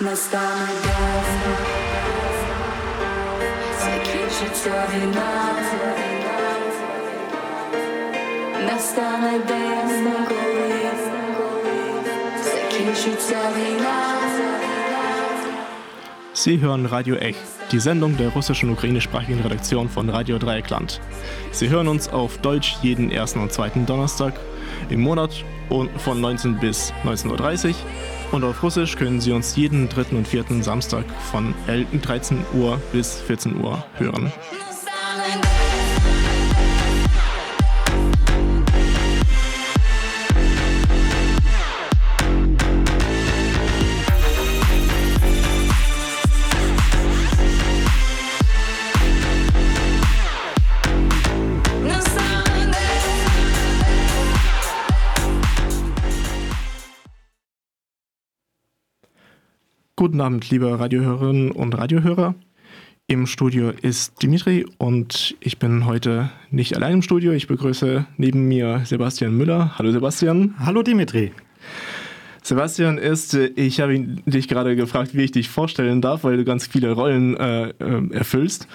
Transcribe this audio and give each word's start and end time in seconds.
Настане 0.00 0.66
день, 0.84 1.54
закінчиться 3.80 4.86
війна, 4.94 5.54
настане 8.66 9.38
день, 9.38 10.12
коли 10.28 10.90
закінчиться 12.44 13.36
війна. 13.56 14.18
Sie 16.34 16.60
hören 16.60 16.86
Radio 16.86 17.16
Ech, 17.16 17.36
die 17.72 17.80
Sendung 17.80 18.16
der 18.16 18.28
russischen 18.28 18.70
und 18.70 18.76
ukrainischsprachigen 18.76 19.40
Redaktion 19.40 19.88
von 19.88 20.08
Radio 20.08 20.38
Dreieckland. 20.38 21.00
Sie 21.50 21.68
hören 21.68 21.88
uns 21.88 22.08
auf 22.08 22.38
Deutsch 22.38 22.76
jeden 22.80 23.10
ersten 23.10 23.40
und 23.40 23.52
zweiten 23.52 23.86
Donnerstag 23.86 24.34
im 24.88 25.00
Monat 25.00 25.44
und 25.68 25.90
von 26.00 26.20
19 26.20 26.60
bis 26.60 26.92
19.30 27.04 27.70
Uhr 27.70 27.74
und 28.33 28.43
auf 28.43 28.63
Russisch 28.63 28.95
können 28.95 29.21
Sie 29.21 29.31
uns 29.31 29.55
jeden 29.55 29.89
dritten 29.89 30.17
und 30.17 30.27
vierten 30.27 30.63
Samstag 30.63 31.05
von 31.31 31.53
11 31.67 32.01
13 32.01 32.39
Uhr 32.53 32.81
bis 32.91 33.21
14 33.21 33.61
Uhr 33.61 33.85
hören. 33.97 34.31
Guten 59.95 60.21
Abend, 60.21 60.49
liebe 60.49 60.79
Radiohörerinnen 60.79 61.51
und 61.51 61.77
Radiohörer. 61.77 62.33
Im 63.05 63.27
Studio 63.27 63.69
ist 63.69 64.23
Dimitri 64.23 64.65
und 64.79 65.35
ich 65.39 65.59
bin 65.59 65.85
heute 65.85 66.31
nicht 66.49 66.75
allein 66.75 66.93
im 66.93 67.01
Studio. 67.03 67.31
Ich 67.31 67.45
begrüße 67.45 68.07
neben 68.17 68.47
mir 68.47 68.81
Sebastian 68.85 69.37
Müller. 69.37 69.77
Hallo 69.77 69.91
Sebastian. 69.91 70.55
Hallo 70.57 70.81
Dimitri. 70.81 71.31
Sebastian 72.41 72.97
ist, 72.97 73.35
äh, 73.35 73.51
ich 73.55 73.81
habe 73.81 73.99
dich 74.25 74.47
gerade 74.47 74.75
gefragt, 74.75 75.13
wie 75.13 75.25
ich 75.25 75.31
dich 75.31 75.47
vorstellen 75.49 76.01
darf, 76.01 76.23
weil 76.23 76.37
du 76.37 76.43
ganz 76.43 76.65
viele 76.65 76.93
Rollen 76.93 77.37
äh, 77.37 77.69
äh, 77.69 78.13
erfüllst. 78.13 78.67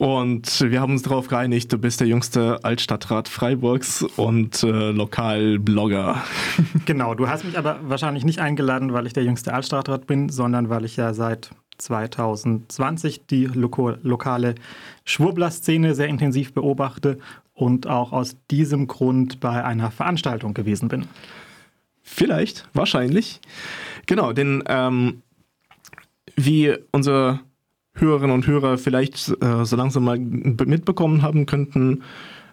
Und 0.00 0.62
wir 0.62 0.80
haben 0.80 0.92
uns 0.92 1.02
darauf 1.02 1.28
geeinigt, 1.28 1.70
du 1.74 1.76
bist 1.76 2.00
der 2.00 2.06
jüngste 2.06 2.64
Altstadtrat 2.64 3.28
Freiburgs 3.28 4.02
und 4.02 4.62
äh, 4.62 4.92
Lokalblogger. 4.92 6.24
Genau, 6.86 7.14
du 7.14 7.28
hast 7.28 7.44
mich 7.44 7.58
aber 7.58 7.80
wahrscheinlich 7.82 8.24
nicht 8.24 8.38
eingeladen, 8.38 8.94
weil 8.94 9.06
ich 9.06 9.12
der 9.12 9.24
jüngste 9.24 9.52
Altstadtrat 9.52 10.06
bin, 10.06 10.30
sondern 10.30 10.70
weil 10.70 10.86
ich 10.86 10.96
ja 10.96 11.12
seit 11.12 11.50
2020 11.76 13.26
die 13.26 13.44
loko 13.44 13.90
lokale 14.02 14.54
Schwurbler-Szene 15.04 15.94
sehr 15.94 16.08
intensiv 16.08 16.54
beobachte 16.54 17.18
und 17.52 17.86
auch 17.86 18.12
aus 18.14 18.38
diesem 18.50 18.86
Grund 18.86 19.38
bei 19.38 19.62
einer 19.62 19.90
Veranstaltung 19.90 20.54
gewesen 20.54 20.88
bin. 20.88 21.08
Vielleicht, 22.02 22.66
wahrscheinlich. 22.72 23.42
Genau, 24.06 24.32
denn 24.32 24.64
ähm, 24.66 25.20
wie 26.36 26.74
unsere 26.90 27.40
Hörerinnen 27.94 28.34
und 28.34 28.46
Hörer 28.46 28.78
vielleicht 28.78 29.28
äh, 29.42 29.64
so 29.64 29.76
langsam 29.76 30.04
mal 30.04 30.18
mitbekommen 30.18 31.22
haben 31.22 31.46
könnten, 31.46 32.02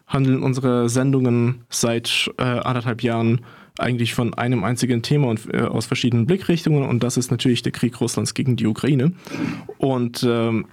handeln 0.08 0.42
unsere 0.42 0.90
Sendungen 0.90 1.64
seit 1.70 2.32
äh, 2.38 2.44
anderthalb 2.44 3.04
Jahren 3.04 3.42
eigentlich 3.78 4.14
von 4.16 4.34
einem 4.34 4.64
einzigen 4.64 5.02
Thema 5.02 5.28
und 5.28 5.54
äh, 5.54 5.62
aus 5.62 5.86
verschiedenen 5.86 6.26
Blickrichtungen 6.26 6.84
und 6.84 7.04
das 7.04 7.18
ist 7.18 7.30
natürlich 7.30 7.62
der 7.62 7.72
Krieg 7.72 8.00
Russlands 8.02 8.34
gegen 8.34 8.56
die 8.56 8.66
Ukraine. 8.66 9.12
Und 9.78 10.26
ähm, 10.28 10.66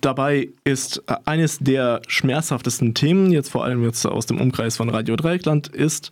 dabei 0.00 0.50
ist 0.64 1.02
äh, 1.06 1.16
eines 1.24 1.58
der 1.58 2.02
schmerzhaftesten 2.08 2.94
Themen, 2.94 3.32
jetzt 3.32 3.50
vor 3.50 3.64
allem 3.64 3.82
jetzt 3.84 4.04
aus 4.06 4.26
dem 4.26 4.40
Umkreis 4.40 4.76
von 4.76 4.90
Radio 4.90 5.16
Dreieckland, 5.16 5.68
ist 5.68 6.10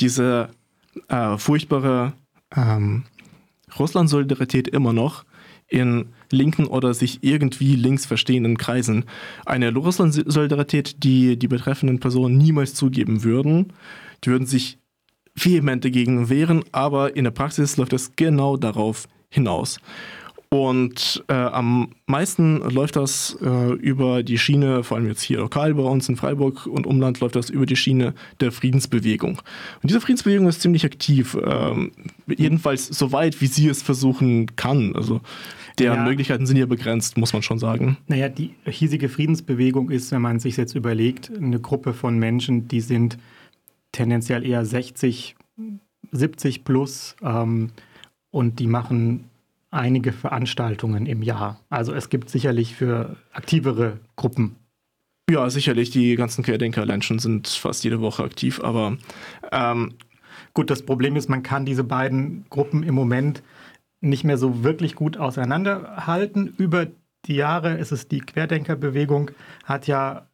diese 0.00 0.48
äh, 1.08 1.36
furchtbare 1.38 2.12
ähm, 2.56 3.04
Russland-Solidarität 3.78 4.68
immer 4.68 4.92
noch 4.92 5.24
in 5.68 6.06
linken 6.30 6.66
oder 6.66 6.94
sich 6.94 7.18
irgendwie 7.22 7.76
links 7.76 8.06
verstehenden 8.06 8.58
Kreisen. 8.58 9.04
Eine 9.44 9.72
Russland-Solidarität, 9.74 11.02
die 11.04 11.38
die 11.38 11.48
betreffenden 11.48 12.00
Personen 12.00 12.36
niemals 12.36 12.74
zugeben 12.74 13.24
würden. 13.24 13.72
Die 14.24 14.30
würden 14.30 14.46
sich 14.46 14.78
vehement 15.34 15.84
dagegen 15.84 16.28
wehren, 16.28 16.64
aber 16.72 17.16
in 17.16 17.24
der 17.24 17.30
Praxis 17.30 17.76
läuft 17.76 17.92
es 17.92 18.14
genau 18.16 18.56
darauf 18.56 19.08
hinaus. 19.30 19.78
Und 20.54 21.24
äh, 21.26 21.32
am 21.32 21.88
meisten 22.06 22.58
läuft 22.70 22.94
das 22.94 23.36
äh, 23.42 23.72
über 23.72 24.22
die 24.22 24.38
Schiene, 24.38 24.84
vor 24.84 24.96
allem 24.96 25.08
jetzt 25.08 25.22
hier 25.22 25.38
lokal 25.38 25.74
bei 25.74 25.82
uns 25.82 26.08
in 26.08 26.14
Freiburg 26.14 26.66
und 26.66 26.86
Umland, 26.86 27.18
läuft 27.18 27.34
das 27.34 27.50
über 27.50 27.66
die 27.66 27.74
Schiene 27.74 28.14
der 28.38 28.52
Friedensbewegung. 28.52 29.38
Und 29.82 29.90
diese 29.90 30.00
Friedensbewegung 30.00 30.46
ist 30.46 30.60
ziemlich 30.60 30.84
aktiv, 30.84 31.36
ähm, 31.44 31.90
jedenfalls 32.28 32.86
so 32.86 33.10
weit, 33.10 33.40
wie 33.40 33.48
sie 33.48 33.66
es 33.66 33.82
versuchen 33.82 34.54
kann. 34.54 34.94
Also 34.94 35.22
deren 35.80 35.96
Ja. 35.98 36.04
Möglichkeiten 36.04 36.46
sind 36.46 36.54
hier 36.54 36.68
begrenzt, 36.68 37.16
muss 37.16 37.32
man 37.32 37.42
schon 37.42 37.58
sagen. 37.58 37.96
Naja, 38.06 38.28
die 38.28 38.54
hiesige 38.64 39.08
Friedensbewegung 39.08 39.90
ist, 39.90 40.12
wenn 40.12 40.22
man 40.22 40.38
sich 40.38 40.56
jetzt 40.56 40.76
überlegt, 40.76 41.32
eine 41.36 41.58
Gruppe 41.58 41.94
von 41.94 42.16
Menschen, 42.16 42.68
die 42.68 42.80
sind 42.80 43.18
tendenziell 43.90 44.46
eher 44.46 44.64
60, 44.64 45.34
70 46.12 46.62
plus 46.62 47.16
ähm, 47.24 47.70
und 48.30 48.60
die 48.60 48.68
machen 48.68 49.24
einige 49.74 50.12
Veranstaltungen 50.12 51.06
im 51.06 51.22
Jahr. 51.22 51.60
Also 51.68 51.92
es 51.92 52.08
gibt 52.08 52.30
sicherlich 52.30 52.74
für 52.74 53.16
aktivere 53.32 53.98
Gruppen. 54.16 54.56
Ja, 55.30 55.48
sicherlich, 55.48 55.90
die 55.90 56.16
ganzen 56.16 56.44
Querdenker-Menschen 56.44 57.18
sind 57.18 57.48
fast 57.48 57.82
jede 57.84 58.00
Woche 58.00 58.22
aktiv, 58.22 58.60
aber 58.62 58.98
ähm, 59.52 59.94
Gut, 60.54 60.70
das 60.70 60.82
Problem 60.82 61.16
ist, 61.16 61.28
man 61.28 61.42
kann 61.42 61.66
diese 61.66 61.82
beiden 61.82 62.46
Gruppen 62.48 62.84
im 62.84 62.94
Moment 62.94 63.42
nicht 64.00 64.22
mehr 64.22 64.38
so 64.38 64.62
wirklich 64.62 64.94
gut 64.94 65.16
auseinanderhalten. 65.16 66.54
Über 66.58 66.86
die 67.26 67.34
Jahre 67.34 67.74
ist 67.74 67.90
es 67.90 68.06
die 68.06 68.20
Querdenkerbewegung, 68.20 69.32
hat 69.64 69.88
ja 69.88 70.28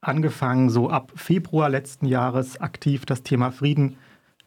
angefangen, 0.00 0.70
so 0.70 0.88
ab 0.88 1.12
Februar 1.16 1.68
letzten 1.68 2.06
Jahres 2.06 2.60
aktiv 2.60 3.04
das 3.04 3.22
Thema 3.22 3.50
Frieden 3.50 3.96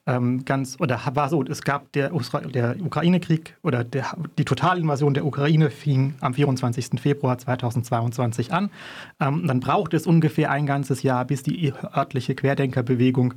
ähm, 0.08 0.46
ganz, 0.46 0.78
oder 0.80 1.00
war 1.14 1.30
so, 1.30 1.44
es 1.44 1.62
gab 1.62 1.92
der, 1.92 2.12
der 2.54 2.76
Ukraine-Krieg 2.82 3.56
oder 3.62 3.84
der, 3.84 4.18
die 4.38 4.46
Totalinvasion 4.46 5.14
der 5.14 5.26
Ukraine 5.26 5.70
fing 5.70 6.16
am 6.22 6.34
24. 6.34 7.00
Februar 7.00 7.38
2022 7.38 8.52
an. 8.52 8.72
Ähm, 9.20 9.46
dann 9.46 9.60
braucht 9.60 9.94
es 9.94 10.08
ungefähr 10.08 10.50
ein 10.50 10.66
ganzes 10.66 11.04
Jahr, 11.04 11.26
bis 11.26 11.44
die 11.44 11.72
örtliche 11.96 12.34
Querdenkerbewegung 12.34 13.36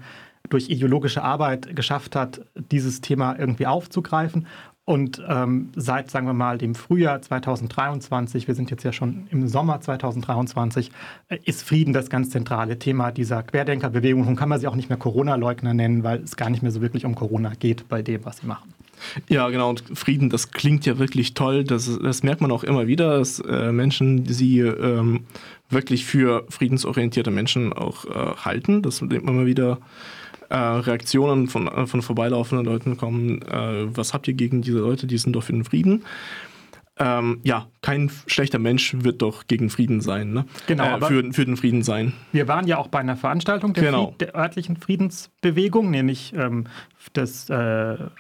durch 0.49 0.69
ideologische 0.69 1.23
Arbeit 1.23 1.75
geschafft 1.75 2.17
hat, 2.17 2.43
dieses 2.55 3.01
Thema 3.01 3.39
irgendwie 3.39 3.67
aufzugreifen. 3.67 4.47
Und 4.87 5.23
ähm, 5.27 5.71
seit, 5.75 6.11
sagen 6.11 6.27
wir 6.27 6.35
mal, 6.35 6.59
dem 6.59 6.75
Frühjahr 6.75 7.23
2023, 7.23 8.47
wir 8.49 8.55
sind 8.55 8.71
jetzt 8.71 8.85
ja 8.85 8.93
schon 8.93 9.27
im 9.31 9.49
Sommer 9.49 9.81
2023, 9.81 10.91
äh, 11.29 11.39
ist 11.47 11.63
Frieden 11.63 11.95
das 11.95 12.11
ganz 12.11 12.29
zentrale 12.29 12.79
Thema 12.79 13.11
dieser 13.11 13.43
Querdenkerbewegung. 13.43 14.27
Und 14.27 14.37
kann 14.37 14.51
man 14.51 14.61
sie 14.61 14.67
auch 14.67 14.77
nicht 14.77 14.91
mehr 14.91 14.99
Corona-Leugner 14.99 15.73
nennen, 15.73 16.03
weil 16.05 16.23
es 16.23 16.37
gar 16.37 16.51
nicht 16.51 16.63
mehr 16.63 16.71
so 16.71 16.83
wirklich 16.83 17.07
um 17.07 17.15
Corona 17.15 17.53
geht 17.59 17.89
bei 17.89 18.03
dem, 18.03 18.27
was 18.27 18.39
sie 18.39 18.47
machen. 18.47 18.75
Ja, 19.29 19.49
genau. 19.49 19.71
Und 19.71 19.85
Frieden, 19.95 20.29
das 20.29 20.51
klingt 20.51 20.85
ja 20.85 20.99
wirklich 20.99 21.33
toll. 21.33 21.65
Das, 21.65 21.99
das 21.99 22.23
merkt 22.23 22.43
man 22.43 22.51
auch 22.53 22.65
immer 22.65 22.87
wieder, 22.87 23.19
dass 23.19 23.41
äh, 23.41 23.73
Menschen 23.73 24.27
sie 24.27 24.61
ähm, 24.61 25.25
wirklich 25.71 26.05
für 26.05 26.45
friedensorientierte 26.51 27.31
Menschen 27.31 27.73
auch 27.73 28.05
äh, 28.05 28.37
halten. 28.37 28.83
Das 28.83 29.01
immer 29.01 29.47
wieder 29.47 29.79
äh, 30.49 30.57
Reaktionen 30.57 31.49
von, 31.49 31.69
äh, 31.69 31.87
von 31.87 32.03
vorbeilaufenden 32.03 32.65
Leuten 32.67 32.97
kommen. 32.97 33.43
Äh, 33.43 33.97
was 33.97 34.15
habt 34.15 34.29
ihr 34.29 34.35
gegen 34.35 34.63
diese 34.63 34.79
Leute? 34.79 35.07
Die 35.07 35.19
sind 35.19 35.35
doch 35.35 35.43
für 35.43 35.53
den 35.53 35.65
Frieden. 35.65 36.05
Ähm, 36.97 37.41
ja, 37.43 37.67
kein 37.83 38.09
schlechter 38.29 38.61
Mensch 38.61 38.95
wird 39.01 39.21
doch 39.21 39.49
gegen 39.49 39.69
Frieden 39.69 40.01
sein. 40.01 40.33
Ne? 40.33 40.45
Genau, 40.69 40.99
Äh, 40.99 41.01
für, 41.01 41.33
für 41.33 41.45
den 41.45 41.57
Frieden 41.57 41.83
sein. 41.83 42.13
Wir 42.31 42.47
waren 42.47 42.69
ja 42.69 42.79
auch 42.79 42.87
bei 42.87 43.01
einer 43.01 43.17
Veranstaltung 43.17 43.73
der, 43.75 43.83
Genau. 43.83 44.07
Fried, 44.11 44.21
der 44.21 44.37
örtlichen 44.37 44.77
Friedensbewegung, 44.77 45.91
nämlich 45.91 46.33
ähm, 46.37 46.69
das 47.13 47.51
äh, 47.51 47.55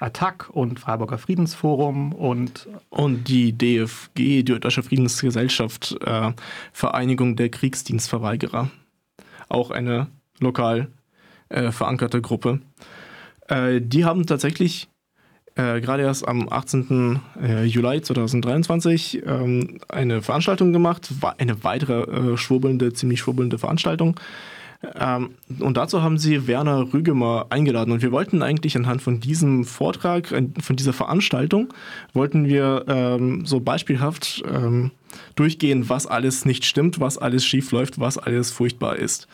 Attac 0.00 0.50
und 0.50 0.80
Freiburger 0.80 1.18
Friedensforum 1.18 2.12
und 2.12 2.68
Und 2.90 3.28
die 3.28 3.52
DFG, 3.52 4.42
die 4.42 4.44
Deutsche 4.44 4.82
Friedensgesellschaft, 4.82 5.96
äh, 6.04 6.32
Vereinigung 6.72 7.36
der 7.36 7.50
Kriegsdienstverweigerer. 7.50 8.70
Auch 9.48 9.70
eine 9.70 10.08
lokal 10.40 10.88
äh, 11.54 11.72
verankerte 11.72 12.20
Gruppe. 12.20 12.60
Äh, 13.48 13.80
die 13.80 14.04
haben 14.04 14.26
tatsächlich 14.26 14.88
äh, 15.56 15.80
gerade 15.80 16.02
erst 16.02 16.26
am 16.26 16.48
18. 16.50 17.20
Äh, 17.40 17.64
Juli 17.64 18.02
2023 18.02 19.22
ähm, 19.24 19.78
eine 19.88 20.20
Veranstaltung 20.20 20.72
gemacht, 20.72 21.12
eine 21.38 21.62
weitere 21.62 22.32
äh, 22.32 22.36
schwurbelnde, 22.36 22.92
ziemlich 22.92 23.20
schwurbelnde 23.20 23.58
Veranstaltung. 23.58 24.18
Ähm, 24.96 25.30
und 25.60 25.76
dazu 25.76 26.02
haben 26.02 26.18
sie 26.18 26.46
Werner 26.46 26.92
Rügemer 26.92 27.46
eingeladen. 27.50 27.92
Und 27.92 28.02
wir 28.02 28.12
wollten 28.12 28.42
eigentlich 28.42 28.76
anhand 28.76 29.00
von 29.00 29.20
diesem 29.20 29.64
Vortrag, 29.64 30.28
von 30.28 30.76
dieser 30.76 30.92
Veranstaltung, 30.92 31.72
wollten 32.12 32.46
wir 32.46 32.84
ähm, 32.88 33.46
so 33.46 33.60
beispielhaft 33.60 34.42
ähm, 34.50 34.90
durchgehen, 35.36 35.88
was 35.88 36.06
alles 36.06 36.44
nicht 36.44 36.64
stimmt, 36.64 37.00
was 37.00 37.16
alles 37.16 37.44
schief 37.46 37.70
läuft, 37.70 38.00
was 38.00 38.18
alles 38.18 38.50
furchtbar 38.50 38.96
ist. 38.96 39.28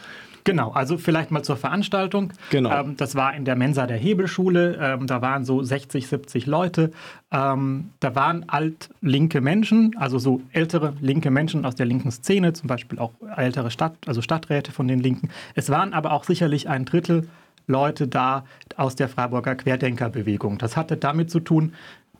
Genau, 0.44 0.70
also 0.72 0.98
vielleicht 0.98 1.30
mal 1.30 1.42
zur 1.42 1.56
Veranstaltung. 1.56 2.32
Genau. 2.50 2.70
Ähm, 2.70 2.96
das 2.96 3.14
war 3.14 3.34
in 3.34 3.44
der 3.44 3.56
Mensa 3.56 3.86
der 3.86 3.96
Hebelschule. 3.96 4.78
Ähm, 4.80 5.06
da 5.06 5.22
waren 5.22 5.44
so 5.44 5.62
60, 5.62 6.06
70 6.06 6.46
Leute. 6.46 6.90
Ähm, 7.30 7.90
da 8.00 8.14
waren 8.14 8.48
altlinke 8.48 9.40
Menschen, 9.40 9.94
also 9.96 10.18
so 10.18 10.40
ältere 10.52 10.94
linke 11.00 11.30
Menschen 11.30 11.64
aus 11.64 11.74
der 11.74 11.86
linken 11.86 12.10
Szene, 12.10 12.52
zum 12.52 12.68
Beispiel 12.68 12.98
auch 12.98 13.12
ältere 13.36 13.70
Stadt, 13.70 13.96
also 14.06 14.22
Stadträte 14.22 14.72
von 14.72 14.88
den 14.88 15.00
Linken. 15.00 15.30
Es 15.54 15.70
waren 15.70 15.92
aber 15.92 16.12
auch 16.12 16.24
sicherlich 16.24 16.68
ein 16.68 16.84
Drittel 16.84 17.28
Leute 17.70 18.08
da 18.08 18.44
aus 18.76 18.96
der 18.96 19.08
Freiburger 19.08 19.54
Querdenkerbewegung. 19.54 20.58
Das 20.58 20.76
hatte 20.76 20.96
damit 20.96 21.30
zu 21.30 21.40
tun, 21.40 21.72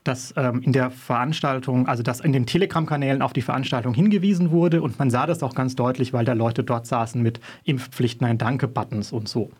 dass 0.05 0.32
ähm, 0.37 0.62
in 0.62 0.73
der 0.73 0.91
Veranstaltung, 0.91 1.87
also 1.87 2.02
dass 2.02 2.20
in 2.20 2.32
den 2.32 2.47
Telegram-Kanälen 2.47 3.23
auf 3.23 3.32
die 3.32 3.43
Veranstaltung 3.43 3.93
hingewiesen 3.93 4.50
wurde 4.50 4.82
und 4.82 4.99
man 4.99 5.11
sah 5.11 5.26
das 5.26 5.43
auch 5.43 5.55
ganz 5.55 5.76
deutlich, 5.76 6.12
weil 6.12 6.25
da 6.25 6.32
Leute 6.32 6.64
dort 6.64 6.87
saßen 6.87 7.23
mit 7.23 7.41
Impfpflicht, 7.64 8.23
Nein, 8.23 8.38
Danke-Buttons 8.38 9.12
und 9.12 9.29
so. 9.29 9.50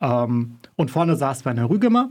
Ähm, 0.00 0.56
und 0.76 0.90
vorne 0.90 1.16
saß 1.16 1.44
Werner 1.46 1.70
Rügemer. 1.70 2.10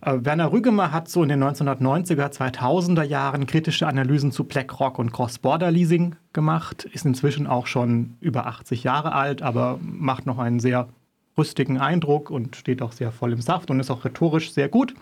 Äh, 0.00 0.18
Werner 0.22 0.50
Rügemer 0.52 0.92
hat 0.92 1.08
so 1.08 1.22
in 1.22 1.28
den 1.28 1.42
1990er, 1.42 2.32
2000er 2.32 3.02
Jahren 3.02 3.46
kritische 3.46 3.86
Analysen 3.86 4.32
zu 4.32 4.44
BlackRock 4.44 4.98
und 4.98 5.12
Cross-Border-Leasing 5.12 6.16
gemacht, 6.32 6.84
ist 6.84 7.04
inzwischen 7.04 7.46
auch 7.46 7.66
schon 7.66 8.16
über 8.20 8.46
80 8.46 8.84
Jahre 8.84 9.12
alt, 9.12 9.42
aber 9.42 9.78
macht 9.82 10.24
noch 10.24 10.38
einen 10.38 10.60
sehr 10.60 10.88
rüstigen 11.36 11.78
Eindruck 11.78 12.30
und 12.30 12.56
steht 12.56 12.80
auch 12.80 12.92
sehr 12.92 13.12
voll 13.12 13.32
im 13.32 13.42
Saft 13.42 13.70
und 13.70 13.78
ist 13.78 13.90
auch 13.90 14.04
rhetorisch 14.06 14.52
sehr 14.52 14.70
gut. 14.70 14.94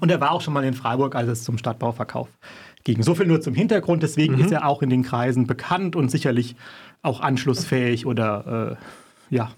Und 0.00 0.10
er 0.10 0.20
war 0.20 0.32
auch 0.32 0.40
schon 0.40 0.54
mal 0.54 0.64
in 0.64 0.74
Freiburg, 0.74 1.14
als 1.14 1.28
es 1.28 1.44
zum 1.44 1.58
Stadtbauverkauf 1.58 2.28
ging. 2.84 3.02
So 3.02 3.14
viel 3.14 3.26
nur 3.26 3.40
zum 3.40 3.54
Hintergrund. 3.54 4.02
Deswegen 4.02 4.34
Mhm. 4.36 4.40
ist 4.44 4.52
er 4.52 4.66
auch 4.66 4.82
in 4.82 4.90
den 4.90 5.02
Kreisen 5.02 5.46
bekannt 5.46 5.96
und 5.96 6.10
sicherlich 6.10 6.56
auch 7.02 7.20
anschlussfähig 7.20 8.06
oder 8.06 8.78
äh, 9.30 9.34
ja. 9.34 9.52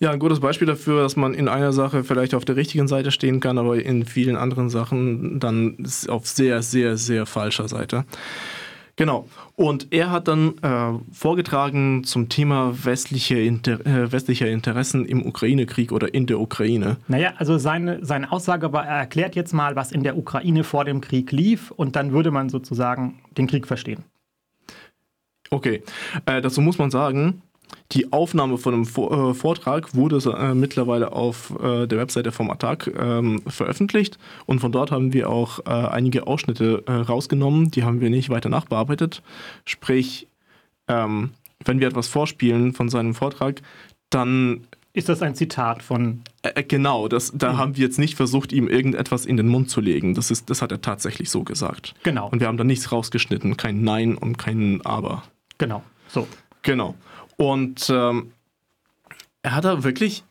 Ja, 0.00 0.10
ein 0.10 0.18
gutes 0.18 0.40
Beispiel 0.40 0.66
dafür, 0.66 1.02
dass 1.02 1.14
man 1.16 1.32
in 1.32 1.48
einer 1.48 1.72
Sache 1.72 2.02
vielleicht 2.02 2.34
auf 2.34 2.44
der 2.44 2.56
richtigen 2.56 2.88
Seite 2.88 3.12
stehen 3.12 3.38
kann, 3.40 3.58
aber 3.58 3.80
in 3.80 4.04
vielen 4.04 4.36
anderen 4.36 4.70
Sachen 4.70 5.38
dann 5.38 5.76
auf 6.08 6.26
sehr, 6.26 6.62
sehr, 6.62 6.96
sehr 6.96 7.26
falscher 7.26 7.68
Seite. 7.68 8.04
Genau. 8.96 9.28
Und 9.54 9.92
er 9.92 10.10
hat 10.10 10.26
dann 10.26 10.54
äh, 10.62 10.98
vorgetragen 11.12 12.02
zum 12.04 12.30
Thema 12.30 12.72
westliche 12.84 13.38
Inter 13.38 13.84
äh, 13.84 14.10
westlicher 14.10 14.48
Interessen 14.48 15.04
im 15.04 15.24
Ukraine-Krieg 15.24 15.92
oder 15.92 16.14
in 16.14 16.26
der 16.26 16.40
Ukraine. 16.40 16.96
Naja, 17.06 17.34
also 17.36 17.58
seine, 17.58 18.04
seine 18.04 18.32
Aussage 18.32 18.72
war, 18.72 18.86
er 18.86 18.96
erklärt 18.96 19.36
jetzt 19.36 19.52
mal, 19.52 19.76
was 19.76 19.92
in 19.92 20.02
der 20.02 20.16
Ukraine 20.16 20.64
vor 20.64 20.86
dem 20.86 21.02
Krieg 21.02 21.30
lief 21.30 21.70
und 21.70 21.94
dann 21.94 22.12
würde 22.12 22.30
man 22.30 22.48
sozusagen 22.48 23.20
den 23.36 23.46
Krieg 23.46 23.66
verstehen. 23.66 24.04
Okay, 25.50 25.82
äh, 26.24 26.40
dazu 26.40 26.60
muss 26.60 26.78
man 26.78 26.90
sagen, 26.90 27.42
die 27.92 28.12
Aufnahme 28.12 28.58
von 28.58 28.74
einem 28.74 28.84
Vor 28.84 29.30
äh, 29.30 29.34
Vortrag 29.34 29.94
wurde 29.94 30.16
äh, 30.36 30.54
mittlerweile 30.54 31.12
auf 31.12 31.52
äh, 31.62 31.86
der 31.86 31.98
Webseite 31.98 32.32
vom 32.32 32.50
Attac 32.50 32.92
ähm, 32.98 33.42
veröffentlicht 33.46 34.18
und 34.46 34.58
von 34.60 34.72
dort 34.72 34.90
haben 34.90 35.12
wir 35.12 35.30
auch 35.30 35.60
einige 35.66 36.26
Ausschnitte 36.26 36.84
rausgenommen, 36.86 37.70
die 37.70 37.84
haben 37.84 38.00
wir 38.00 38.10
nicht 38.10 38.28
weiter 38.30 38.48
nachbearbeitet. 38.48 39.22
Sprich, 39.64 40.28
ähm, 40.88 41.30
wenn 41.64 41.80
wir 41.80 41.88
etwas 41.88 42.08
vorspielen 42.08 42.72
von 42.72 42.88
seinem 42.88 43.14
Vortrag, 43.14 43.62
dann 44.10 44.66
Ist 44.92 45.08
das 45.08 45.22
ein 45.22 45.34
Zitat 45.34 45.82
von. 45.82 46.22
genau, 46.68 47.08
das, 47.08 47.32
da 47.34 47.56
haben 47.56 47.76
wir 47.76 47.84
jetzt 47.84 47.98
nicht 47.98 48.14
versucht, 48.14 48.52
ihm 48.52 48.68
irgendetwas 48.68 49.26
in 49.26 49.36
den 49.36 49.48
Mund 49.48 49.70
zu 49.70 49.80
legen. 49.80 50.14
Das, 50.14 50.30
ist, 50.30 50.48
das 50.50 50.62
hat 50.62 50.72
er 50.72 50.80
tatsächlich 50.80 51.30
so 51.30 51.42
gesagt. 51.44 51.94
Genau, 52.02 52.28
Und 52.28 52.40
wir 52.40 52.46
haben 52.46 52.56
da 52.56 52.64
nichts 52.64 52.92
rausgeschnitten, 52.92 53.56
kein 53.56 53.82
Nein 53.82 54.16
und 54.16 54.38
kein 54.38 54.80
Aber. 54.84 55.22
genau. 55.58 55.82
So. 56.08 56.26
Genau. 56.62 56.94
Und 57.36 57.90
ähm, 57.90 58.32
er 59.42 59.54
hat 59.54 59.64
da 59.64 59.84
wirklich 59.84 60.24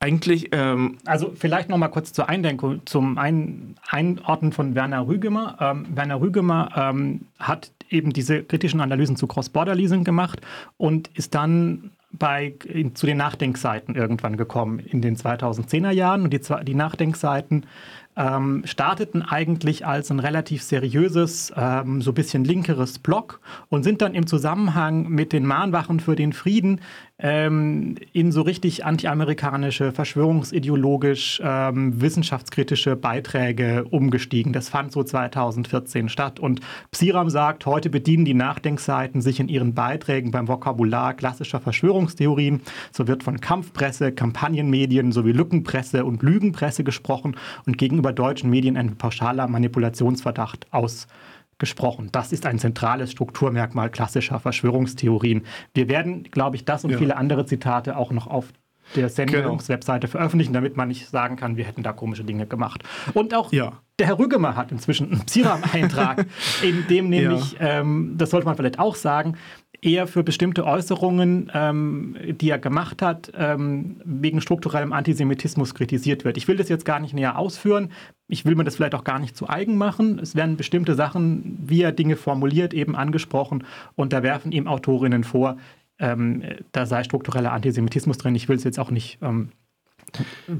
eigentlich, 0.00 0.50
ähm, 0.52 0.98
Also 1.06 1.32
vielleicht 1.34 1.70
noch 1.70 1.78
mal 1.78 1.88
kurz 1.88 2.12
zur 2.12 2.28
Eindenkung, 2.28 2.82
zum 2.84 3.16
Ein 3.16 3.76
Einordnen 3.88 4.52
von 4.52 4.74
Werner 4.74 5.06
Rügemer. 5.06 5.56
Ähm, 5.60 5.86
Werner 5.96 6.20
Rügemer 6.20 6.70
ähm, 6.76 7.22
hat 7.38 7.70
eben 7.88 8.12
diese 8.12 8.42
kritischen 8.42 8.80
Analysen 8.80 9.16
zu 9.16 9.26
Cross-Border-Leasing 9.26 10.04
gemacht 10.04 10.40
und 10.76 11.08
ist 11.14 11.34
dann 11.34 11.90
bei, 12.12 12.54
in, 12.66 12.94
zu 12.94 13.06
den 13.06 13.16
Nachdenkseiten 13.16 13.94
irgendwann 13.94 14.36
gekommen 14.36 14.78
in 14.78 15.00
den 15.00 15.16
2010er 15.16 15.90
Jahren. 15.90 16.22
Und 16.22 16.32
die, 16.32 16.40
die 16.64 16.74
Nachdenkseiten 16.74 17.66
ähm, 18.16 18.62
starteten 18.64 19.22
eigentlich 19.22 19.86
als 19.86 20.10
ein 20.10 20.20
relativ 20.20 20.62
seriöses, 20.62 21.52
ähm, 21.56 22.00
so 22.00 22.12
ein 22.12 22.14
bisschen 22.14 22.44
linkeres 22.44 22.98
Blog 22.98 23.40
und 23.68 23.82
sind 23.82 24.02
dann 24.02 24.14
im 24.14 24.26
Zusammenhang 24.26 25.08
mit 25.08 25.32
den 25.32 25.46
Mahnwachen 25.46 26.00
für 26.00 26.16
den 26.16 26.32
Frieden 26.32 26.80
ähm, 27.18 27.94
in 28.12 28.32
so 28.32 28.42
richtig 28.42 28.84
antiamerikanische, 28.84 29.92
verschwörungsideologisch, 29.92 31.40
ähm, 31.44 32.00
wissenschaftskritische 32.00 32.96
Beiträge 32.96 33.84
umgestiegen. 33.88 34.52
Das 34.52 34.68
fand 34.68 34.90
so 34.90 35.04
2014 35.04 36.08
statt. 36.08 36.40
Und 36.40 36.60
Psiram 36.90 37.30
sagt, 37.30 37.66
heute 37.66 37.88
bedienen 37.88 38.24
die 38.24 38.34
Nachdenkseiten 38.34 39.22
sich 39.22 39.38
in 39.38 39.48
ihren 39.48 39.74
Beiträgen 39.74 40.32
beim 40.32 40.48
Vokabular 40.48 41.14
klassischer 41.14 41.60
Verschwörungstheorien. 41.60 42.62
So 42.92 43.06
wird 43.06 43.22
von 43.22 43.40
Kampfpresse, 43.40 44.10
Kampagnenmedien 44.10 45.12
sowie 45.12 45.32
Lückenpresse 45.32 46.04
und 46.04 46.22
Lügenpresse 46.22 46.82
gesprochen 46.82 47.36
und 47.64 47.78
gegenüber 47.78 48.03
deutschen 48.12 48.50
Medien 48.50 48.76
ein 48.76 48.96
pauschaler 48.96 49.46
Manipulationsverdacht 49.48 50.66
ausgesprochen. 50.72 52.08
Das 52.12 52.32
ist 52.32 52.46
ein 52.46 52.58
zentrales 52.58 53.12
Strukturmerkmal 53.12 53.90
klassischer 53.90 54.38
Verschwörungstheorien. 54.40 55.42
Wir 55.72 55.88
werden, 55.88 56.24
glaube 56.24 56.56
ich, 56.56 56.64
das 56.64 56.84
und 56.84 56.90
Ja. 56.90 56.98
viele 56.98 57.16
andere 57.16 57.46
Zitate 57.46 57.96
auch 57.96 58.10
noch 58.10 58.26
auf 58.26 58.52
der 58.96 59.08
Sendungswebseite 59.08 60.08
veröffentlichen, 60.08 60.52
damit 60.52 60.76
man 60.76 60.88
nicht 60.88 61.08
sagen 61.08 61.36
kann, 61.36 61.56
wir 61.56 61.64
hätten 61.64 61.82
da 61.82 61.92
komische 61.92 62.22
Dinge 62.22 62.46
gemacht. 62.46 62.82
Und 63.14 63.34
auch 63.34 63.50
Ja. 63.50 63.72
der 63.98 64.08
Herr 64.08 64.18
Rügemer 64.18 64.56
hat 64.56 64.72
inzwischen 64.72 65.10
einen 65.10 65.24
Psiram-Eintrag, 65.24 66.26
in 66.62 66.86
dem 66.88 67.08
nämlich, 67.08 67.56
ähm, 67.60 68.14
das 68.18 68.30
sollte 68.30 68.46
man 68.46 68.56
vielleicht 68.56 68.78
auch 68.78 68.94
sagen, 68.94 69.36
er 69.84 70.06
für 70.06 70.22
bestimmte 70.22 70.64
Äußerungen, 70.64 71.50
ähm, 71.52 72.16
die 72.40 72.48
er 72.48 72.58
gemacht 72.58 73.02
hat, 73.02 73.30
ähm, 73.36 73.96
wegen 74.04 74.40
strukturellem 74.40 74.92
Antisemitismus 74.92 75.74
kritisiert 75.74 76.24
wird. 76.24 76.38
Ich 76.38 76.48
will 76.48 76.56
das 76.56 76.70
jetzt 76.70 76.86
gar 76.86 77.00
nicht 77.00 77.12
näher 77.12 77.38
ausführen. 77.38 77.90
Ich 78.26 78.46
will 78.46 78.54
mir 78.54 78.64
das 78.64 78.76
vielleicht 78.76 78.94
auch 78.94 79.04
gar 79.04 79.18
nicht 79.18 79.36
zu 79.36 79.48
eigen 79.48 79.76
machen. 79.76 80.18
Es 80.18 80.34
werden 80.34 80.56
bestimmte 80.56 80.94
Sachen, 80.94 81.58
wie 81.66 81.82
er 81.82 81.92
Dinge 81.92 82.16
formuliert, 82.16 82.72
eben 82.72 82.96
angesprochen. 82.96 83.64
Und 83.94 84.14
da 84.14 84.22
werfen 84.22 84.52
ihm 84.52 84.66
Autorinnen 84.66 85.22
vor, 85.22 85.58
ähm, 85.98 86.42
da 86.72 86.86
sei 86.86 87.04
struktureller 87.04 87.52
Antisemitismus 87.52 88.16
drin. 88.16 88.34
Ich 88.34 88.48
will 88.48 88.56
es 88.56 88.64
jetzt 88.64 88.78
auch 88.78 88.90
nicht, 88.90 89.18
ähm, 89.20 89.50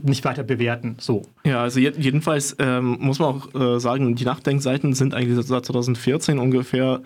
nicht 0.03 0.25
weiter 0.27 0.43
bewerten. 0.43 0.97
So. 0.99 1.23
ja, 1.47 1.63
also 1.63 1.81
je, 1.81 1.93
jedenfalls 1.97 2.57
ähm, 2.59 2.99
muss 3.01 3.19
man 3.19 3.29
auch 3.29 3.55
äh, 3.55 3.81
sagen, 3.81 4.15
die 4.17 4.25
Nachdenkseiten 4.25 4.93
sind 4.93 5.15
eigentlich 5.15 5.35
seit 5.47 5.65
2014 5.65 6.39
ungefähr 6.39 7.01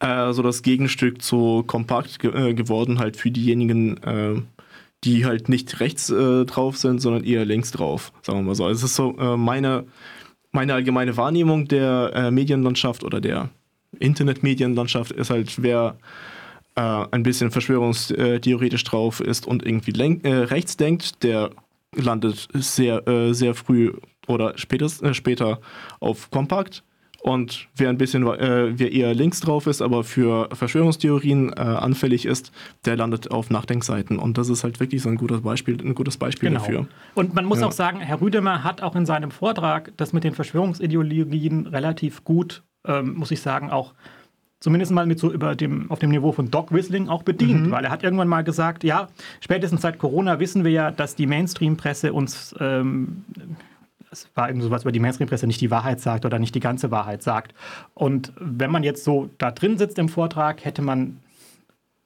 äh, 0.00 0.32
so 0.32 0.42
das 0.42 0.62
Gegenstück 0.62 1.22
zu 1.22 1.64
kompakt 1.66 2.18
ge 2.18 2.50
äh, 2.50 2.54
geworden, 2.54 2.98
halt 2.98 3.16
für 3.16 3.30
diejenigen, 3.30 3.96
äh, 4.02 4.42
die 5.04 5.24
halt 5.24 5.48
nicht 5.48 5.80
rechts 5.80 6.10
äh, 6.10 6.44
drauf 6.44 6.76
sind, 6.76 7.00
sondern 7.00 7.24
eher 7.24 7.44
links 7.44 7.70
drauf, 7.70 8.12
sagen 8.22 8.40
wir 8.40 8.42
mal 8.42 8.54
so. 8.54 8.64
Also 8.64 8.84
es 8.84 8.90
ist 8.90 8.96
so 8.96 9.16
äh, 9.18 9.36
meine, 9.36 9.86
meine 10.52 10.74
allgemeine 10.74 11.16
Wahrnehmung 11.16 11.68
der 11.68 12.12
äh, 12.14 12.30
Medienlandschaft 12.30 13.04
oder 13.04 13.20
der 13.20 13.50
Internetmedienlandschaft 13.98 15.12
ist 15.12 15.30
halt, 15.30 15.62
wer 15.62 15.98
ein 16.78 17.22
bisschen 17.22 17.50
verschwörungstheoretisch 17.50 18.84
drauf 18.84 19.20
ist 19.20 19.46
und 19.46 19.64
irgendwie 19.64 19.92
rechts 20.22 20.76
denkt, 20.76 21.22
der 21.22 21.48
landet 21.94 22.48
sehr, 22.52 23.02
sehr 23.32 23.54
früh 23.54 23.94
oder 24.26 24.58
spätest, 24.58 25.02
später 25.16 25.58
auf 26.00 26.30
Kompakt. 26.30 26.84
Und 27.22 27.66
wer 27.74 27.88
ein 27.88 27.98
bisschen, 27.98 28.24
äh, 28.26 28.78
wer 28.78 28.92
eher 28.92 29.14
links 29.14 29.40
drauf 29.40 29.66
ist, 29.66 29.82
aber 29.82 30.04
für 30.04 30.48
Verschwörungstheorien 30.52 31.52
äh, 31.52 31.60
anfällig 31.60 32.24
ist, 32.24 32.52
der 32.84 32.96
landet 32.96 33.30
auf 33.32 33.50
Nachdenkseiten. 33.50 34.18
Und 34.18 34.38
das 34.38 34.48
ist 34.48 34.62
halt 34.62 34.78
wirklich 34.78 35.02
so 35.02 35.08
ein 35.08 35.16
gutes 35.16 35.40
Beispiel, 35.40 35.76
ein 35.84 35.94
gutes 35.94 36.16
Beispiel 36.18 36.50
dafür. 36.50 36.86
Und 37.14 37.34
man 37.34 37.44
muss 37.44 37.60
Ja. 37.60 37.66
auch 37.66 37.72
sagen, 37.72 37.98
Herr 38.00 38.20
Rüdemer 38.20 38.62
hat 38.62 38.80
auch 38.82 38.94
in 38.94 39.06
seinem 39.06 39.30
Vortrag 39.32 39.92
das 39.96 40.12
mit 40.12 40.22
den 40.24 40.34
Verschwörungsideologien 40.34 41.66
relativ 41.66 42.22
gut, 42.24 42.62
ähm, 42.86 43.14
muss 43.16 43.30
ich 43.32 43.40
sagen, 43.40 43.70
auch 43.70 43.94
zumindest 44.60 44.92
mal 44.92 45.06
mit 45.06 45.18
so 45.18 45.32
über 45.32 45.54
dem, 45.54 45.90
auf 45.90 45.98
dem 45.98 46.10
Niveau 46.10 46.32
von 46.32 46.50
Doc 46.50 46.72
Whistling 46.72 47.08
auch 47.08 47.22
bedient, 47.22 47.70
weil 47.70 47.84
er 47.84 47.90
hat 47.90 48.02
irgendwann 48.02 48.28
mal 48.28 48.42
gesagt, 48.42 48.84
ja, 48.84 49.08
spätestens 49.40 49.82
seit 49.82 49.98
Corona 49.98 50.38
wissen 50.40 50.64
wir 50.64 50.70
ja, 50.70 50.90
dass 50.90 51.14
die 51.14 51.26
Mainstream-Presse 51.26 52.12
uns 52.12 52.54
ähm, 52.60 53.24
es 54.24 54.28
war 54.34 54.48
irgend 54.48 54.62
sowas 54.62 54.82
über 54.82 54.92
die 54.92 55.00
Mainstream-Presse 55.00 55.46
nicht 55.46 55.60
die 55.60 55.70
Wahrheit 55.70 56.00
sagt 56.00 56.24
oder 56.24 56.38
nicht 56.38 56.54
die 56.54 56.60
ganze 56.60 56.90
Wahrheit 56.90 57.22
sagt. 57.22 57.54
Und 57.94 58.32
wenn 58.38 58.70
man 58.70 58.82
jetzt 58.82 59.04
so 59.04 59.30
da 59.38 59.50
drin 59.50 59.78
sitzt 59.78 59.98
im 59.98 60.08
Vortrag, 60.08 60.64
hätte 60.64 60.82
man 60.82 61.18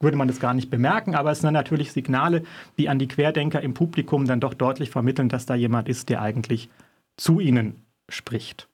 würde 0.01 0.17
man 0.17 0.27
das 0.27 0.39
gar 0.39 0.55
nicht 0.55 0.71
bemerken, 0.71 1.13
aber 1.13 1.29
es 1.29 1.41
sind 1.41 1.53
natürlich 1.53 1.91
Signale, 1.91 2.41
die 2.79 2.89
an 2.89 2.97
die 2.97 3.07
Querdenker 3.07 3.61
im 3.61 3.75
Publikum 3.75 4.25
dann 4.25 4.39
doch 4.39 4.55
deutlich 4.55 4.89
vermitteln, 4.89 5.29
dass 5.29 5.45
da 5.45 5.53
jemand 5.53 5.87
ist, 5.87 6.09
der 6.09 6.23
eigentlich 6.23 6.69
zu 7.17 7.39
ihnen 7.39 7.85
spricht. 8.09 8.67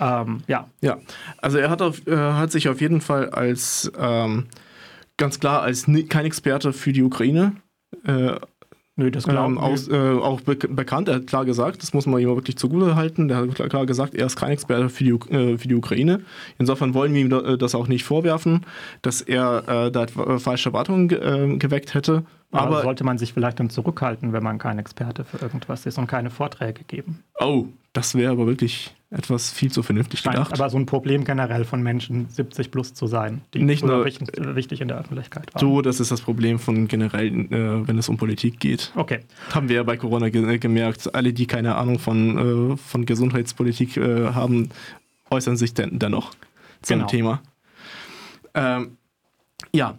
Ähm, 0.00 0.42
ja. 0.48 0.68
Ja, 0.80 0.98
also 1.38 1.58
er 1.58 1.70
hat, 1.70 1.80
auf, 1.80 2.04
äh, 2.08 2.16
hat 2.16 2.50
sich 2.50 2.68
auf 2.68 2.80
jeden 2.80 3.00
Fall 3.00 3.30
als 3.30 3.90
ähm, 3.96 4.46
ganz 5.16 5.38
klar 5.38 5.62
als 5.62 5.86
kein 6.08 6.26
Experte 6.26 6.72
für 6.72 6.92
die 6.92 7.04
Ukraine 7.04 7.52
äh, 8.04 8.34
Nö, 8.96 9.10
das 9.10 9.26
ähm, 9.26 9.32
glauben 9.32 9.58
aus, 9.58 9.88
äh, 9.88 9.96
auch 9.96 10.40
be 10.40 10.54
bekannt. 10.54 11.08
Er 11.08 11.16
hat 11.16 11.26
klar 11.26 11.44
gesagt, 11.44 11.82
das 11.82 11.92
muss 11.94 12.06
man 12.06 12.20
ihm 12.20 12.28
wirklich 12.28 12.56
zugute 12.56 12.94
halten. 12.94 13.26
Der 13.26 13.38
hat 13.38 13.54
klar, 13.54 13.68
klar 13.68 13.86
gesagt, 13.86 14.14
er 14.14 14.26
ist 14.26 14.36
kein 14.36 14.52
Experte 14.52 14.88
für 14.88 15.02
die, 15.02 15.10
äh, 15.10 15.58
für 15.58 15.66
die 15.66 15.74
Ukraine. 15.74 16.20
Insofern 16.58 16.94
wollen 16.94 17.12
wir 17.12 17.20
ihm 17.20 17.32
äh, 17.32 17.58
das 17.58 17.74
auch 17.74 17.88
nicht 17.88 18.04
vorwerfen, 18.04 18.64
dass 19.02 19.20
er 19.20 19.86
äh, 19.86 19.90
da 19.90 20.06
falsche 20.38 20.68
Erwartungen 20.68 21.08
ge 21.08 21.18
äh, 21.18 21.56
geweckt 21.56 21.94
hätte. 21.94 22.24
Aber 22.58 22.82
sollte 22.82 23.04
man 23.04 23.18
sich 23.18 23.32
vielleicht 23.32 23.60
dann 23.60 23.70
zurückhalten, 23.70 24.32
wenn 24.32 24.42
man 24.42 24.58
kein 24.58 24.78
Experte 24.78 25.24
für 25.24 25.38
irgendwas 25.38 25.86
ist 25.86 25.98
und 25.98 26.06
keine 26.06 26.30
Vorträge 26.30 26.84
geben. 26.84 27.22
oh, 27.40 27.66
das 27.92 28.16
wäre 28.16 28.32
aber 28.32 28.46
wirklich 28.48 28.92
etwas 29.10 29.52
viel 29.52 29.70
zu 29.70 29.84
vernünftig 29.84 30.18
Scheint 30.18 30.34
gedacht. 30.34 30.52
aber 30.54 30.68
so 30.68 30.76
ein 30.76 30.84
Problem 30.86 31.22
generell 31.24 31.64
von 31.64 31.80
Menschen 31.80 32.28
70 32.28 32.72
plus 32.72 32.92
zu 32.92 33.06
sein, 33.06 33.42
die 33.54 33.62
Nicht 33.62 33.84
nur- 33.84 34.04
wichtig, 34.04 34.28
wichtig 34.36 34.80
in 34.80 34.88
der 34.88 34.98
Öffentlichkeit 34.98 35.54
waren. 35.54 35.60
so, 35.60 35.80
das 35.80 36.00
ist 36.00 36.10
das 36.10 36.20
Problem 36.20 36.58
von 36.58 36.88
generell, 36.88 37.28
äh, 37.52 37.86
wenn 37.86 37.96
es 37.96 38.08
um 38.08 38.16
Politik 38.16 38.58
geht. 38.58 38.90
Okay, 38.96 39.20
Haben 39.52 39.68
wir 39.68 39.76
ja 39.76 39.82
bei 39.84 39.96
Corona 39.96 40.28
ge 40.30 40.58
gemerkt, 40.58 41.14
alle, 41.14 41.32
die 41.32 41.46
keine 41.46 41.76
Ahnung 41.76 42.00
von, 42.00 42.72
äh, 42.72 42.76
von 42.76 43.06
Gesundheitspolitik 43.06 43.96
äh, 43.96 44.32
haben, 44.32 44.70
äußern 45.30 45.56
sich 45.56 45.72
den 45.74 46.00
dennoch 46.00 46.32
zum 46.82 46.96
Genau. 46.98 47.06
Thema. 47.08 47.42
Ähm, 48.54 48.96
ja, 49.72 49.96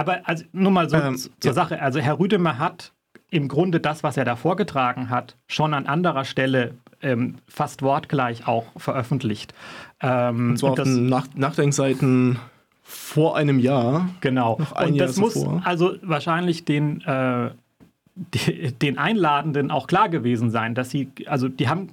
aber 0.00 0.20
also 0.24 0.44
nur 0.52 0.70
mal 0.70 0.88
so 0.88 0.96
Ähm, 0.96 1.16
zur 1.16 1.30
ja. 1.42 1.52
Sache. 1.52 1.80
Also 1.80 2.00
Herr 2.00 2.18
Rüdemer 2.18 2.58
hat 2.58 2.92
im 3.30 3.48
Grunde 3.48 3.80
das, 3.80 4.02
was 4.02 4.16
er 4.16 4.24
da 4.24 4.36
vorgetragen 4.36 5.10
hat, 5.10 5.36
schon 5.46 5.74
an 5.74 5.86
anderer 5.86 6.24
Stelle 6.24 6.74
ähm, 7.02 7.36
fast 7.46 7.82
wortgleich 7.82 8.46
auch 8.48 8.66
veröffentlicht. 8.76 9.54
Ähm, 10.00 10.50
und 10.50 10.58
zwar 10.58 10.72
und 10.72 10.80
auf 10.80 10.84
den 10.84 11.06
Nach 11.06 11.26
Nachdenkseiten 11.34 12.38
vor 12.82 13.36
einem 13.36 13.58
Jahr. 13.58 14.08
Genau. 14.20 14.56
Noch 14.58 14.72
ein 14.72 14.88
und 14.88 14.94
Jahr 14.94 15.06
das 15.08 15.16
muss 15.18 15.34
zuvor. 15.34 15.62
also 15.64 15.96
wahrscheinlich 16.02 16.64
den, 16.64 17.02
äh, 17.02 17.50
die, 18.14 18.72
den 18.72 18.98
Einladenden 18.98 19.70
auch 19.70 19.86
klar 19.86 20.08
gewesen 20.08 20.50
sein, 20.50 20.74
dass 20.74 20.90
sie, 20.90 21.10
also 21.26 21.48
die 21.48 21.68
haben 21.68 21.90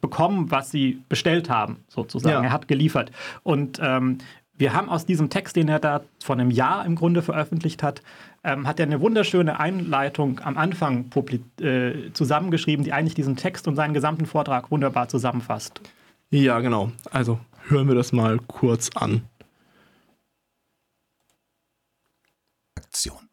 bekommen, 0.00 0.50
was 0.50 0.70
sie 0.70 1.00
bestellt 1.08 1.48
haben, 1.48 1.84
sozusagen. 1.88 2.42
Ja. 2.42 2.48
Er 2.48 2.52
hat 2.52 2.66
geliefert. 2.66 3.12
Und 3.44 3.78
ähm, 3.80 4.18
wir 4.60 4.74
haben 4.74 4.90
aus 4.90 5.06
diesem 5.06 5.30
Text, 5.30 5.56
den 5.56 5.68
er 5.68 5.78
da 5.78 6.02
vor 6.22 6.36
einem 6.36 6.50
Jahr 6.50 6.84
im 6.84 6.94
Grunde 6.94 7.22
veröffentlicht 7.22 7.82
hat, 7.82 8.02
ähm, 8.44 8.66
hat 8.66 8.78
er 8.78 8.84
eine 8.84 9.00
wunderschöne 9.00 9.58
Einleitung 9.58 10.38
am 10.40 10.58
Anfang 10.58 11.10
äh, 11.60 12.12
zusammengeschrieben, 12.12 12.84
die 12.84 12.92
eigentlich 12.92 13.14
diesen 13.14 13.36
Text 13.36 13.66
und 13.66 13.74
seinen 13.74 13.94
gesamten 13.94 14.26
Vortrag 14.26 14.70
wunderbar 14.70 15.08
zusammenfasst. 15.08 15.80
Ja, 16.28 16.60
genau. 16.60 16.92
Also 17.10 17.40
hören 17.68 17.88
wir 17.88 17.94
das 17.94 18.12
mal 18.12 18.38
kurz 18.38 18.90
an. 18.94 19.22
Aktion. 22.76 23.30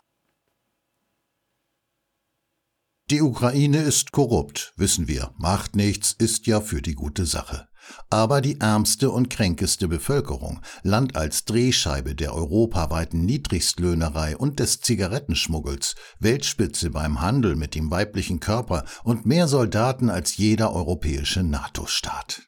Die 3.10 3.22
Ukraine 3.22 3.80
ist 3.80 4.14
korrupt, 4.14 4.74
wissen 4.78 5.10
wir. 5.10 5.32
Macht 5.38 5.76
nichts, 5.76 6.14
ist 6.14 6.48
ja 6.48 6.62
für 6.62 6.82
die 6.82 6.96
gute 6.96 7.26
Sache. 7.26 7.68
Aber 8.10 8.42
die 8.42 8.60
ärmste 8.60 9.12
und 9.12 9.30
kränkeste 9.30 9.88
Bevölkerung, 9.88 10.62
Land 10.84 11.16
als 11.16 11.46
Drehscheibe 11.46 12.16
der 12.16 12.34
europaweiten 12.34 13.26
Niedrigstlöhnerei 13.26 14.38
und 14.38 14.60
des 14.60 14.82
Zigarettenschmuggels, 14.82 15.96
Weltspitze 16.20 16.90
beim 16.90 17.22
Handel 17.22 17.56
mit 17.56 17.76
dem 17.76 17.92
weiblichen 17.92 18.40
Körper 18.40 18.86
und 19.04 19.26
mehr 19.26 19.48
Soldaten 19.48 20.10
als 20.10 20.38
jeder 20.38 20.74
europäische 20.74 21.44
NATO-Staat. 21.44 22.48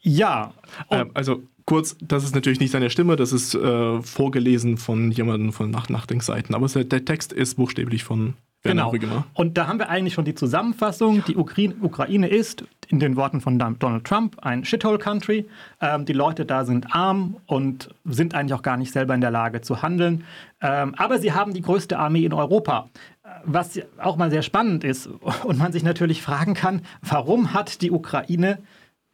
Ja, 0.00 0.54
und 0.88 0.98
Ähm, 0.98 1.10
also 1.14 1.42
kurz, 1.64 1.96
das 2.00 2.24
ist 2.24 2.34
natürlich 2.34 2.60
nicht 2.60 2.70
seine 2.70 2.88
Stimme, 2.88 3.16
das 3.16 3.32
ist 3.32 3.54
äh, 3.54 4.02
vorgelesen 4.02 4.78
von 4.78 5.10
jemandem 5.10 5.52
von 5.52 5.70
Nach 5.70 5.88
Nachdenkseiten. 5.88 6.54
Aber 6.54 6.66
es, 6.66 6.72
der 6.72 7.04
Text 7.04 7.32
ist 7.32 7.56
buchstäblich 7.56 8.04
von 8.04 8.34
Genau. 8.62 8.90
Rügemer. 8.90 9.24
Und 9.34 9.56
da 9.56 9.68
haben 9.68 9.78
wir 9.78 9.88
eigentlich 9.88 10.14
schon 10.14 10.24
die 10.24 10.34
Zusammenfassung. 10.34 11.24
Die 11.26 11.36
Ukraine 11.36 12.28
ist, 12.28 12.64
in 12.88 12.98
den 12.98 13.16
Worten 13.16 13.40
von 13.40 13.58
Donald 13.58 14.04
Trump, 14.04 14.36
ein 14.40 14.64
Shithole-Country. 14.64 15.46
Ähm, 15.80 16.04
die 16.04 16.12
Leute 16.12 16.44
da 16.44 16.64
sind 16.64 16.94
arm 16.94 17.36
und 17.46 17.90
sind 18.04 18.34
eigentlich 18.34 18.54
auch 18.54 18.62
gar 18.62 18.76
nicht 18.76 18.92
selber 18.92 19.14
in 19.14 19.20
der 19.20 19.30
Lage 19.30 19.60
zu 19.60 19.82
handeln. 19.82 20.24
Ähm, 20.60 20.94
aber 20.96 21.18
sie 21.18 21.32
haben 21.32 21.54
die 21.54 21.62
größte 21.62 21.98
Armee 21.98 22.24
in 22.24 22.32
Europa. 22.32 22.88
Äh, 23.22 23.28
Was 23.44 23.78
auch 23.98 24.16
mal 24.16 24.30
sehr 24.30 24.42
spannend 24.42 24.84
ist 24.84 25.06
und 25.44 25.58
man 25.58 25.72
sich 25.72 25.82
natürlich 25.82 26.22
fragen 26.22 26.54
kann, 26.54 26.82
warum 27.02 27.52
hat 27.52 27.80
die 27.82 27.90
Ukraine 27.90 28.58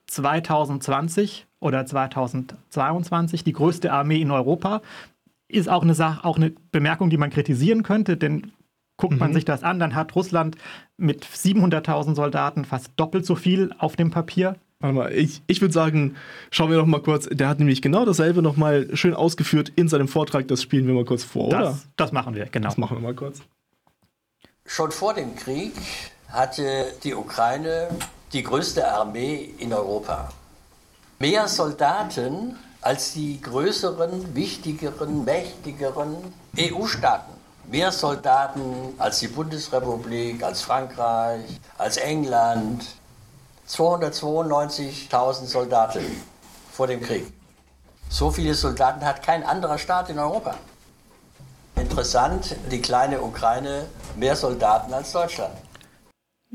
2020 0.06 1.46
oder 1.60 1.84
2022 1.84 3.44
die 3.44 3.52
größte 3.52 3.92
Armee 3.92 4.20
in 4.20 4.30
Europa? 4.30 4.80
Ist 5.48 5.68
auch 5.68 5.82
eine 5.82 5.94
Sache, 5.94 6.24
auch 6.24 6.36
eine 6.36 6.52
Bemerkung, 6.72 7.10
die 7.10 7.18
man 7.18 7.30
kritisieren 7.30 7.82
könnte, 7.82 8.16
denn 8.16 8.52
guckt 8.96 9.18
man 9.18 9.32
sich 9.32 9.44
das 9.44 9.62
an, 9.62 9.78
dann 9.78 9.94
hat 9.94 10.14
Russland 10.14 10.56
mit 10.96 11.24
700.000 11.24 12.14
Soldaten 12.14 12.64
fast 12.64 12.92
doppelt 12.96 13.26
so 13.26 13.34
viel 13.34 13.74
auf 13.78 13.96
dem 13.96 14.10
Papier. 14.10 14.56
Warte 14.80 14.94
mal, 14.94 15.12
ich, 15.12 15.42
ich 15.46 15.60
würde 15.60 15.72
sagen, 15.72 16.14
schauen 16.50 16.70
wir 16.70 16.76
noch 16.76 16.86
mal 16.86 17.00
kurz. 17.00 17.28
Der 17.30 17.48
hat 17.48 17.58
nämlich 17.58 17.80
genau 17.80 18.04
dasselbe 18.04 18.42
noch 18.42 18.56
mal 18.56 18.94
schön 18.96 19.14
ausgeführt 19.14 19.72
in 19.76 19.88
seinem 19.88 20.08
Vortrag. 20.08 20.46
Das 20.48 20.62
spielen 20.62 20.86
wir 20.86 20.94
mal 20.94 21.04
kurz 21.04 21.24
vor, 21.24 21.48
oder? 21.48 21.60
Das, 21.60 21.88
das 21.96 22.12
machen 22.12 22.34
wir, 22.34 22.46
genau. 22.46 22.68
Das 22.68 22.76
machen 22.76 22.96
wir 22.98 23.02
mal 23.02 23.14
kurz. 23.14 23.40
Schon 24.66 24.90
vor 24.90 25.14
dem 25.14 25.34
Krieg 25.36 25.72
hatte 26.28 26.86
die 27.02 27.14
Ukraine 27.14 27.88
die 28.32 28.42
größte 28.42 28.86
Armee 28.86 29.50
in 29.58 29.72
Europa. 29.72 30.30
Mehr 31.18 31.48
Soldaten 31.48 32.56
als 32.80 33.14
die 33.14 33.40
größeren, 33.40 34.34
wichtigeren, 34.34 35.24
mächtigeren 35.24 36.16
EU-Staaten. 36.58 37.33
Mehr 37.71 37.90
Soldaten 37.92 38.94
als 38.99 39.21
die 39.21 39.28
Bundesrepublik, 39.28 40.42
als 40.42 40.62
Frankreich, 40.62 41.61
als 41.78 41.97
England. 41.97 42.85
292.000 43.68 45.47
Soldaten 45.47 46.04
vor 46.71 46.87
dem 46.87 47.00
Krieg. 47.00 47.33
So 48.11 48.30
viele 48.30 48.54
Soldaten 48.54 49.04
hat 49.04 49.23
kein 49.23 49.42
anderer 49.42 49.78
Staat 49.78 50.11
in 50.11 50.18
Europa. 50.18 50.54
Interessant, 51.76 52.56
die 52.71 52.83
kleine 52.83 53.23
Ukraine 53.23 53.87
mehr 54.16 54.37
Soldaten 54.37 54.92
als 54.92 55.12
Deutschland. 55.12 55.54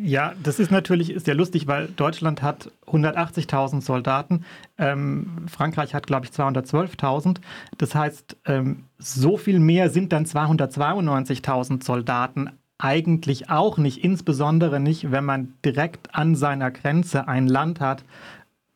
Ja, 0.02 0.34
das 0.42 0.60
ist 0.60 0.72
natürlich 0.72 1.10
ja 1.28 1.34
lustig, 1.34 1.68
weil 1.68 1.88
Deutschland 1.88 2.42
hat 2.42 2.72
180.000 2.88 3.82
Soldaten, 3.82 4.46
ähm, 4.78 5.46
Frankreich 5.50 5.94
hat, 5.94 6.08
glaube 6.08 6.26
ich, 6.26 6.32
212.000. 6.32 7.42
Das 7.78 7.96
heißt, 7.96 8.38
ähm, 8.46 8.86
so 8.98 9.36
viel 9.36 9.60
mehr 9.60 9.90
sind 9.90 10.14
dann 10.14 10.26
292.000 10.26 11.84
Soldaten 11.84 12.52
eigentlich 12.78 13.50
auch 13.50 13.78
nicht, 13.78 14.02
insbesondere 14.02 14.80
nicht, 14.80 15.12
wenn 15.12 15.26
man 15.26 15.56
direkt 15.66 16.16
an 16.16 16.34
seiner 16.36 16.72
Grenze 16.72 17.28
ein 17.28 17.48
Land 17.48 17.82
hat 17.82 18.06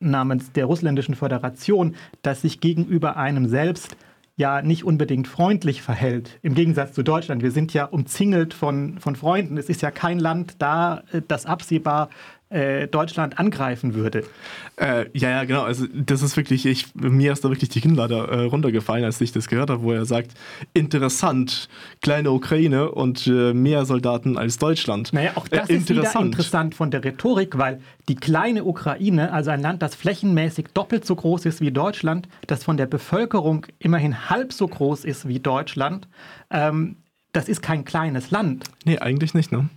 namens 0.00 0.52
der 0.52 0.66
Russländischen 0.66 1.14
Föderation, 1.14 1.94
das 2.20 2.42
sich 2.42 2.60
gegenüber 2.60 3.16
einem 3.16 3.48
selbst 3.48 3.96
ja 4.36 4.62
nicht 4.62 4.84
unbedingt 4.84 5.28
freundlich 5.28 5.82
verhält. 5.82 6.38
Im 6.42 6.54
Gegensatz 6.54 6.92
zu 6.92 7.02
Deutschland. 7.02 7.42
Wir 7.42 7.52
sind 7.52 7.72
ja 7.72 7.84
umzingelt 7.84 8.52
von, 8.52 8.98
von 8.98 9.14
Freunden. 9.14 9.56
Es 9.56 9.68
ist 9.68 9.80
ja 9.80 9.92
kein 9.92 10.18
Land 10.18 10.56
da, 10.58 11.04
äh, 11.12 11.22
das 11.26 11.46
absehbar 11.46 12.10
äh, 12.50 12.86
Deutschland 12.88 13.38
angreifen 13.38 13.94
würde. 13.94 14.24
Äh, 14.76 15.06
ja, 15.12 15.30
ja, 15.30 15.44
genau. 15.44 15.62
Also 15.62 15.86
das 15.92 16.22
ist 16.22 16.36
wirklich, 16.36 16.66
ich, 16.66 16.94
mir 16.94 17.32
ist 17.32 17.44
da 17.44 17.48
wirklich 17.48 17.70
die 17.70 17.80
Kinnlade 17.80 18.14
äh, 18.14 18.40
runtergefallen, 18.42 19.04
als 19.04 19.20
ich 19.20 19.32
das 19.32 19.48
gehört 19.48 19.70
habe, 19.70 19.82
wo 19.82 19.92
er 19.92 20.04
sagt, 20.04 20.32
interessant, 20.72 21.68
kleine 22.02 22.30
Ukraine 22.30 22.90
und 22.90 23.26
äh, 23.26 23.54
mehr 23.54 23.84
Soldaten 23.84 24.36
als 24.36 24.58
Deutschland. 24.58 25.12
Naja, 25.12 25.32
auch 25.34 25.48
das 25.48 25.68
äh, 25.68 25.76
ist 25.76 25.88
wieder 25.88 26.12
interessant 26.20 26.74
von 26.74 26.90
der 26.90 27.02
Rhetorik, 27.02 27.58
weil 27.58 27.80
die 28.08 28.16
kleine 28.16 28.64
Ukraine, 28.64 29.32
also 29.32 29.50
ein 29.50 29.60
Land, 29.60 29.82
das 29.82 29.94
flächenmäßig 29.94 30.66
doppelt 30.74 31.04
so 31.04 31.16
groß 31.16 31.46
ist 31.46 31.60
wie 31.60 31.72
Deutschland, 31.72 32.28
das 32.46 32.62
von 32.64 32.76
der 32.76 32.86
Bevölkerung 32.86 33.66
immerhin 33.78 34.28
halb 34.28 34.52
so 34.52 34.68
groß 34.68 35.04
ist 35.04 35.26
wie 35.26 35.40
Deutschland, 35.40 36.06
ähm, 36.50 36.96
das 37.34 37.48
ist 37.48 37.60
kein 37.62 37.84
kleines 37.84 38.30
Land. 38.30 38.64
Nee, 38.84 38.98
eigentlich 38.98 39.34
nicht, 39.34 39.52
ne? 39.52 39.68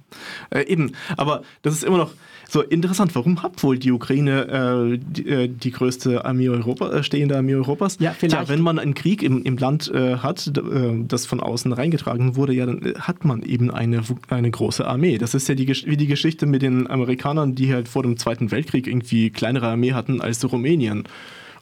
Äh, 0.51 0.61
eben, 0.67 0.93
aber 1.17 1.41
das 1.63 1.73
ist 1.73 1.83
immer 1.83 1.97
noch 1.97 2.11
so 2.47 2.61
interessant. 2.61 3.13
Warum 3.15 3.43
hat 3.43 3.61
wohl 3.63 3.77
die 3.77 3.91
Ukraine 3.91 4.93
äh, 4.93 4.97
die, 4.97 5.27
äh, 5.27 5.47
die 5.49 5.71
größte 5.71 6.23
Armee 6.23 6.47
Europa, 6.47 6.89
äh, 6.91 7.03
stehende 7.03 7.35
Armee 7.35 7.55
Europas? 7.55 7.97
Ja, 7.99 8.11
vielleicht- 8.11 8.45
Tja, 8.45 8.47
wenn 8.47 8.61
man 8.61 8.79
einen 8.79 8.93
Krieg 8.93 9.21
im, 9.23 9.43
im 9.43 9.57
Land 9.57 9.91
äh, 9.93 10.17
hat, 10.17 10.47
äh, 10.47 11.03
das 11.05 11.25
von 11.25 11.41
außen 11.41 11.73
reingetragen 11.73 12.35
wurde, 12.37 12.53
ja, 12.53 12.65
dann 12.65 12.93
hat 12.99 13.25
man 13.25 13.41
eben 13.41 13.69
eine, 13.71 14.01
eine 14.29 14.51
große 14.51 14.87
Armee. 14.87 15.17
Das 15.17 15.33
ist 15.33 15.49
ja 15.49 15.55
die, 15.55 15.67
wie 15.67 15.97
die 15.97 16.07
Geschichte 16.07 16.45
mit 16.45 16.61
den 16.61 16.89
Amerikanern, 16.89 17.55
die 17.55 17.73
halt 17.73 17.89
vor 17.89 18.03
dem 18.03 18.15
Zweiten 18.17 18.51
Weltkrieg 18.51 18.87
irgendwie 18.87 19.29
kleinere 19.29 19.67
Armee 19.67 19.93
hatten 19.93 20.21
als 20.21 20.49
Rumänien. 20.49 21.03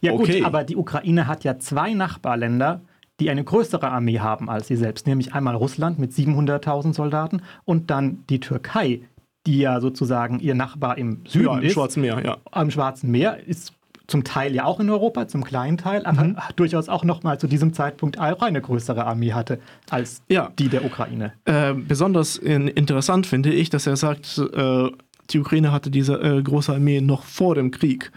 Ja 0.01 0.11
okay. 0.11 0.39
gut, 0.39 0.45
aber 0.45 0.63
die 0.63 0.75
Ukraine 0.75 1.25
hat 1.25 1.43
ja 1.45 1.57
zwei 1.57 1.93
Nachbarländer, 1.93 2.81
die 3.19 3.29
eine 3.29 3.43
größere 3.43 3.89
Armee 3.89 4.19
haben 4.19 4.49
als 4.49 4.67
sie 4.67 4.75
selbst, 4.75 5.07
nämlich 5.07 5.33
einmal 5.33 5.55
Russland 5.55 5.99
mit 5.99 6.11
700.000 6.11 6.93
Soldaten 6.93 7.41
und 7.63 7.89
dann 7.89 8.23
die 8.29 8.39
Türkei, 8.39 9.01
die 9.47 9.59
ja 9.59 9.79
sozusagen 9.79 10.39
ihr 10.39 10.55
Nachbar 10.55 10.97
im 10.97 11.21
Süden 11.27 11.45
ja, 11.45 11.57
im 11.59 11.63
ist. 11.63 11.73
Schwarzen 11.73 12.01
Meer, 12.01 12.21
ja. 12.25 12.37
am 12.51 12.71
Schwarzen 12.71 13.11
Meer 13.11 13.37
ist 13.47 13.73
zum 14.07 14.23
Teil 14.23 14.53
ja 14.53 14.65
auch 14.65 14.79
in 14.79 14.89
Europa, 14.89 15.27
zum 15.27 15.43
kleinen 15.43 15.77
Teil, 15.77 16.05
aber 16.05 16.23
Mhm. 16.25 16.37
durchaus 16.57 16.89
auch 16.89 17.03
noch 17.03 17.23
mal 17.23 17.39
zu 17.39 17.47
diesem 17.47 17.73
Zeitpunkt 17.73 18.19
auch 18.19 18.41
eine 18.41 18.61
größere 18.61 19.03
Armee 19.05 19.33
hatte 19.33 19.59
als 19.89 20.21
Ja. 20.29 20.51
die 20.59 20.69
der 20.69 20.85
Ukraine. 20.85 21.33
Äh, 21.45 21.73
besonders 21.73 22.37
in, 22.37 22.67
interessant 22.67 23.25
finde 23.25 23.51
ich, 23.51 23.69
dass 23.71 23.87
er 23.87 23.95
sagt, 23.95 24.37
äh, 24.37 24.89
die 25.31 25.39
Ukraine 25.39 25.71
hatte 25.71 25.89
diese 25.89 26.21
äh, 26.21 26.41
große 26.43 26.71
Armee 26.73 27.01
noch 27.01 27.23
vor 27.23 27.55
dem 27.55 27.71
Krieg. 27.71 28.11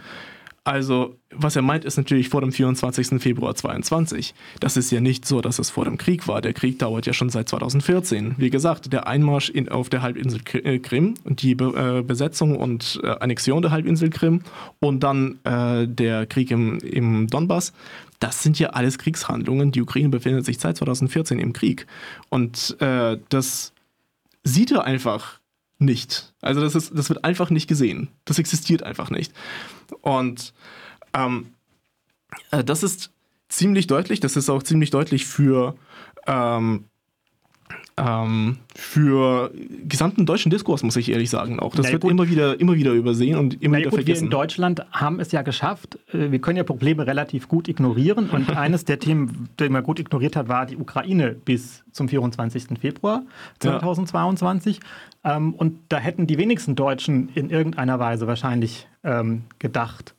Also, 0.68 1.16
was 1.30 1.56
er 1.56 1.62
meint, 1.62 1.86
ist 1.86 1.96
natürlich 1.96 2.28
vor 2.28 2.42
dem 2.42 2.52
24. 2.52 3.22
Februar 3.22 3.54
22. 3.54 4.34
Das 4.60 4.76
ist 4.76 4.90
ja 4.90 5.00
nicht 5.00 5.24
so, 5.24 5.40
dass 5.40 5.58
es 5.58 5.70
vor 5.70 5.86
dem 5.86 5.96
Krieg 5.96 6.28
war. 6.28 6.42
Der 6.42 6.52
Krieg 6.52 6.78
dauert 6.78 7.06
ja 7.06 7.14
schon 7.14 7.30
seit 7.30 7.48
2014. 7.48 8.34
Wie 8.36 8.50
gesagt, 8.50 8.92
der 8.92 9.06
Einmarsch 9.06 9.48
in, 9.48 9.70
auf 9.70 9.88
der 9.88 10.02
Halbinsel 10.02 10.42
äh, 10.52 10.78
Krim 10.78 11.14
und 11.24 11.40
die 11.40 11.54
Be 11.54 12.00
äh, 12.00 12.02
Besetzung 12.02 12.54
und 12.54 13.00
äh, 13.02 13.06
Annexion 13.18 13.62
der 13.62 13.70
Halbinsel 13.70 14.10
Krim 14.10 14.42
und 14.78 15.02
dann 15.02 15.38
äh, 15.44 15.88
der 15.88 16.26
Krieg 16.26 16.50
im, 16.50 16.76
im 16.80 17.28
Donbass, 17.28 17.72
das 18.20 18.42
sind 18.42 18.58
ja 18.58 18.68
alles 18.68 18.98
Kriegshandlungen. 18.98 19.72
Die 19.72 19.80
Ukraine 19.80 20.10
befindet 20.10 20.44
sich 20.44 20.58
seit 20.58 20.76
2014 20.76 21.38
im 21.38 21.54
Krieg. 21.54 21.86
Und 22.28 22.76
äh, 22.82 23.16
das 23.30 23.72
sieht 24.44 24.70
er 24.70 24.84
einfach 24.84 25.37
nicht. 25.78 26.34
Also 26.40 26.60
das, 26.60 26.74
ist, 26.74 26.92
das 26.96 27.08
wird 27.08 27.24
einfach 27.24 27.50
nicht 27.50 27.68
gesehen. 27.68 28.08
Das 28.24 28.38
existiert 28.38 28.82
einfach 28.82 29.10
nicht. 29.10 29.32
Und 30.00 30.52
ähm, 31.14 31.54
äh, 32.50 32.64
das 32.64 32.82
ist 32.82 33.12
ziemlich 33.48 33.86
deutlich. 33.86 34.20
Das 34.20 34.36
ist 34.36 34.50
auch 34.50 34.62
ziemlich 34.62 34.90
deutlich 34.90 35.26
für, 35.26 35.76
ähm, 36.26 36.84
ähm, 38.06 38.56
für 38.74 39.50
gesamten 39.88 40.26
deutschen 40.26 40.50
Diskurs, 40.50 40.82
muss 40.82 40.96
ich 40.96 41.10
ehrlich 41.10 41.30
sagen. 41.30 41.58
Auch 41.60 41.74
das 41.74 41.84
Na 41.84 41.88
ja, 41.88 41.92
wird 41.94 42.02
gut. 42.02 42.10
immer 42.10 42.28
wieder, 42.28 42.60
immer 42.60 42.74
wieder 42.76 42.92
übersehen 42.92 43.36
und 43.38 43.62
immer 43.62 43.72
Na 43.72 43.78
ja, 43.78 43.80
wieder 43.86 43.90
gut, 43.90 43.98
wir 43.98 44.00
in 44.00 44.06
vergessen. 44.06 44.30
Deutschland 44.30 44.82
haben 44.92 45.20
es 45.20 45.32
ja 45.32 45.42
geschafft. 45.42 45.98
äh, 46.12 46.30
Wir 46.30 46.40
können 46.40 46.56
ja 46.56 46.64
Probleme 46.64 47.06
relativ 47.06 47.48
gut 47.48 47.68
ignorieren. 47.68 48.30
Und 48.30 48.50
eines 48.56 48.84
der 48.84 48.98
Themen, 48.98 49.48
die 49.58 49.68
man 49.68 49.82
gut 49.82 49.98
ignoriert 49.98 50.36
hat, 50.36 50.48
war 50.48 50.66
die 50.66 50.76
Ukraine 50.76 51.32
bis 51.44 51.84
zum 51.92 52.08
24. 52.08 52.78
Februar 52.80 53.22
2022. 53.60 54.80
Ähm, 55.24 55.54
Und 55.54 55.78
da 55.88 55.98
hätten 55.98 56.26
die 56.26 56.38
wenigsten 56.38 56.76
Deutschen 56.76 57.28
in 57.34 57.50
irgendeiner 57.50 57.98
Weise 57.98 58.26
wahrscheinlich 58.26 58.86
ähm, 59.04 59.42
gedacht, 59.58 60.14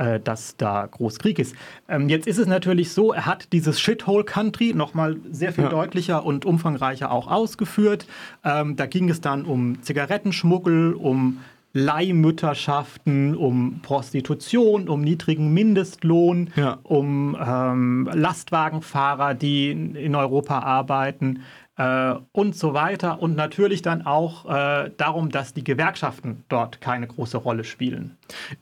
äh, 0.00 0.18
dass 0.18 0.56
da 0.56 0.86
Großkrieg 0.90 1.38
ist. 1.38 1.54
Ähm, 1.88 2.08
Jetzt 2.08 2.26
ist 2.26 2.38
es 2.38 2.46
natürlich 2.46 2.92
so, 2.92 3.12
er 3.12 3.26
hat 3.26 3.52
dieses 3.52 3.78
Shithole 3.80 4.24
Country 4.24 4.72
nochmal 4.74 5.16
sehr 5.30 5.52
viel 5.52 5.64
Ja. 5.64 5.70
deutlicher 5.70 6.24
und 6.24 6.44
umfangreicher 6.46 7.10
auch 7.12 7.30
ausgeführt. 7.30 8.06
Ähm, 8.44 8.76
da 8.76 8.86
ging 8.86 9.10
es 9.10 9.20
dann 9.20 9.44
um 9.44 9.82
Zigarettenschmuggel, 9.82 10.94
um 10.94 11.38
Leihmütterschaften, 12.20 13.36
um 13.36 13.80
Prostitution, 13.82 14.88
um 14.88 15.02
niedrigen 15.02 15.52
Mindestlohn, 15.54 16.50
Ja. 16.56 16.78
um 16.82 17.36
ähm, 17.40 18.08
Lastwagenfahrer, 18.12 19.34
die 19.34 19.70
in 19.70 20.14
Europa 20.14 20.58
arbeiten 20.60 21.40
äh, 21.80 22.14
und 22.32 22.54
so 22.54 22.74
weiter. 22.74 23.22
Und 23.22 23.36
natürlich 23.36 23.80
dann 23.80 24.04
auch 24.04 24.44
äh, 24.44 24.90
darum, 24.96 25.30
dass 25.30 25.54
die 25.54 25.64
Gewerkschaften 25.64 26.44
dort 26.48 26.80
keine 26.82 27.06
große 27.06 27.38
Rolle 27.38 27.64
spielen. 27.64 28.18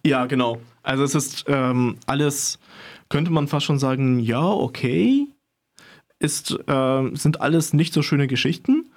Ja, 0.06 0.26
genau. 0.26 0.58
Also 0.84 1.02
es 1.02 1.16
ist 1.16 1.44
ähm, 1.48 1.96
alles, 2.06 2.60
könnte 3.08 3.32
man 3.32 3.48
fast 3.48 3.66
schon 3.66 3.80
sagen, 3.80 4.20
ja, 4.20 4.44
okay. 4.44 5.26
Ist, 6.20 6.58
ähm, 6.66 7.16
sind 7.16 7.40
alles 7.40 7.72
nicht 7.72 7.92
so 7.92 8.02
schöne 8.02 8.26
Geschichten. 8.28 8.90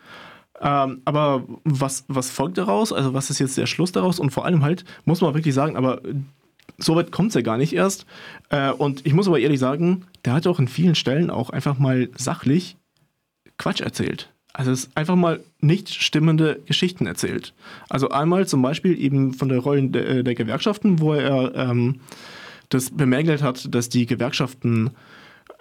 Ähm, 0.59 1.01
aber 1.05 1.43
was, 1.63 2.05
was 2.07 2.29
folgt 2.29 2.59
daraus? 2.59 2.93
Also 2.93 3.13
was 3.15 3.31
ist 3.31 3.39
jetzt 3.39 3.57
der 3.57 3.65
Schluss 3.65 3.91
daraus? 3.91 4.19
Und 4.19 4.29
vor 4.29 4.45
allem 4.45 4.63
halt, 4.63 4.85
muss 5.05 5.21
man 5.21 5.33
wirklich 5.33 5.55
sagen, 5.55 5.75
aber 5.75 6.01
so 6.77 6.95
weit 6.95 7.11
kommt 7.11 7.29
es 7.29 7.35
ja 7.35 7.41
gar 7.41 7.57
nicht 7.57 7.73
erst. 7.73 8.05
Äh, 8.49 8.71
und 8.71 9.05
ich 9.05 9.13
muss 9.13 9.27
aber 9.27 9.39
ehrlich 9.39 9.59
sagen, 9.59 10.05
der 10.25 10.33
hat 10.33 10.45
auch 10.45 10.59
in 10.59 10.67
vielen 10.67 10.95
Stellen 10.95 11.31
auch 11.31 11.49
einfach 11.49 11.79
mal 11.79 12.09
sachlich 12.15 12.77
Quatsch 13.61 13.81
erzählt. 13.81 14.29
Also 14.53 14.71
es 14.71 14.85
ist 14.85 14.97
einfach 14.97 15.15
mal 15.15 15.39
nicht 15.61 15.93
stimmende 15.93 16.59
Geschichten 16.65 17.05
erzählt. 17.05 17.53
Also 17.89 18.09
einmal 18.09 18.47
zum 18.47 18.61
Beispiel 18.63 18.99
eben 18.99 19.33
von 19.33 19.49
der 19.49 19.59
Rolle 19.59 19.87
der, 19.87 20.09
äh, 20.09 20.23
der 20.23 20.33
Gewerkschaften, 20.33 20.99
wo 20.99 21.13
er 21.13 21.53
ähm, 21.55 22.01
das 22.69 22.89
bemängelt 22.89 23.43
hat, 23.43 23.73
dass 23.73 23.89
die 23.89 24.07
Gewerkschaften 24.07 24.89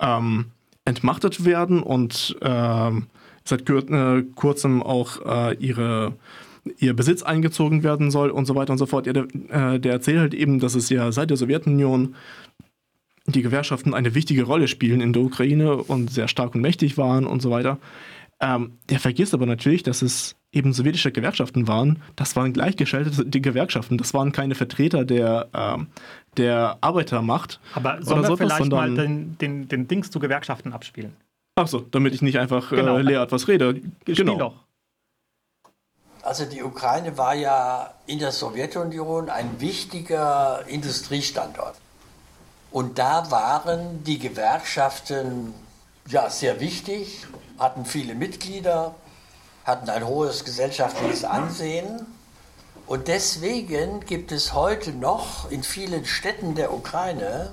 ähm, 0.01 0.47
entmachtet 0.87 1.45
werden 1.45 1.83
und 1.83 2.37
ähm, 2.41 3.07
seit 3.45 3.69
äh, 3.69 4.23
kurzem 4.35 4.83
auch 4.83 5.25
äh, 5.27 5.57
ihre, 5.57 6.15
ihr 6.79 6.95
Besitz 6.95 7.23
eingezogen 7.23 7.83
werden 7.83 8.11
soll 8.11 8.31
und 8.31 8.47
so 8.47 8.55
weiter 8.55 8.73
und 8.73 8.79
so 8.79 8.87
fort. 8.87 9.05
Der, 9.05 9.27
äh, 9.51 9.79
der 9.79 9.93
erzählt 9.93 10.21
halt 10.21 10.35
eben, 10.35 10.59
dass 10.59 10.75
es 10.75 10.89
ja 10.89 11.13
seit 11.13 11.29
der 11.29 11.37
Sowjetunion 11.37 12.15
die 13.33 13.43
Gewerkschaften 13.43 13.95
eine 13.95 14.15
wichtige 14.15 14.45
Rolle 14.45 14.69
spielen 14.69 15.01
in 15.01 15.13
der 15.13 15.23
Ukraine 15.23 15.77
und 15.77 16.11
sehr 16.11 16.29
stark 16.29 16.55
und 16.55 16.61
mächtig 16.61 16.97
waren 16.99 17.27
und 17.27 17.41
so 17.41 17.51
weiter. 17.51 17.79
Ähm, 18.41 18.79
der 18.89 19.01
vergisst 19.01 19.35
aber 19.35 19.47
natürlich, 19.47 19.83
dass 19.83 20.01
es 20.03 20.35
eben 20.53 20.73
sowjetische 20.73 21.13
Gewerkschaften 21.13 21.69
waren. 21.69 22.03
Das 22.17 22.35
waren 22.37 22.53
gleichgeschaltete 22.53 23.41
Gewerkschaften. 23.41 23.99
Das 23.99 24.15
waren 24.15 24.33
keine 24.33 24.55
Vertreter 24.55 25.05
der, 25.05 25.49
ähm, 25.53 25.89
der 26.37 26.79
Arbeitermacht. 26.81 27.61
Aber 27.75 28.03
sollen 28.03 28.27
wir 28.27 28.37
vielleicht 28.37 28.59
mal 28.71 28.87
sondern- 28.89 28.97
den, 28.97 29.39
den, 29.39 29.69
den 29.69 29.89
Dings 29.89 30.11
zu 30.11 30.19
Gewerkschaften 30.19 30.73
abspielen? 30.73 31.15
Ach 31.57 31.69
so, 31.69 31.81
damit 31.81 32.15
ich 32.15 32.23
nicht 32.23 32.39
einfach 32.39 32.71
Genau. 32.71 32.97
äh, 32.99 33.03
leer 33.03 33.23
etwas 33.23 33.47
rede. 33.47 33.81
Spiel 34.03 34.15
Genau. 34.15 34.39
doch. 34.39 34.55
Also 36.23 36.45
die 36.45 36.63
Ukraine 36.63 37.17
war 37.17 37.35
ja 37.35 37.95
in 38.07 38.19
der 38.19 38.33
Sowjetunion 38.33 39.29
ein 39.31 39.61
wichtiger 39.61 40.65
Industriestandort. 40.69 41.77
Und 42.71 42.99
da 42.99 43.31
waren 43.31 44.05
die 44.05 44.19
Gewerkschaften 44.19 45.55
ja 46.07 46.31
sehr 46.31 46.61
wichtig, 46.61 47.27
hatten 47.59 47.85
viele 47.85 48.15
Mitglieder, 48.15 48.95
hatten 49.65 49.91
ein 49.91 50.07
hohes 50.07 50.45
gesellschaftliches 50.45 51.25
Ansehen. 51.25 52.07
Und 52.87 53.09
deswegen 53.09 54.01
gibt 54.01 54.33
es 54.33 54.53
heute 54.53 54.93
noch 54.93 55.51
in 55.51 55.63
vielen 55.63 56.05
Städten 56.05 56.55
der 56.55 56.73
Ukraine 56.73 57.53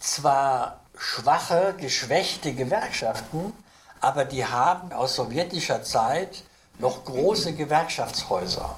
zwar 0.00 0.80
schwache, 0.96 1.74
geschwächte 1.78 2.52
Gewerkschaften, 2.52 3.52
aber 4.00 4.24
die 4.24 4.44
haben 4.44 4.92
aus 4.92 5.16
sowjetischer 5.16 5.82
Zeit 5.82 6.42
noch 6.78 7.04
große 7.04 7.54
Gewerkschaftshäuser 7.54 8.76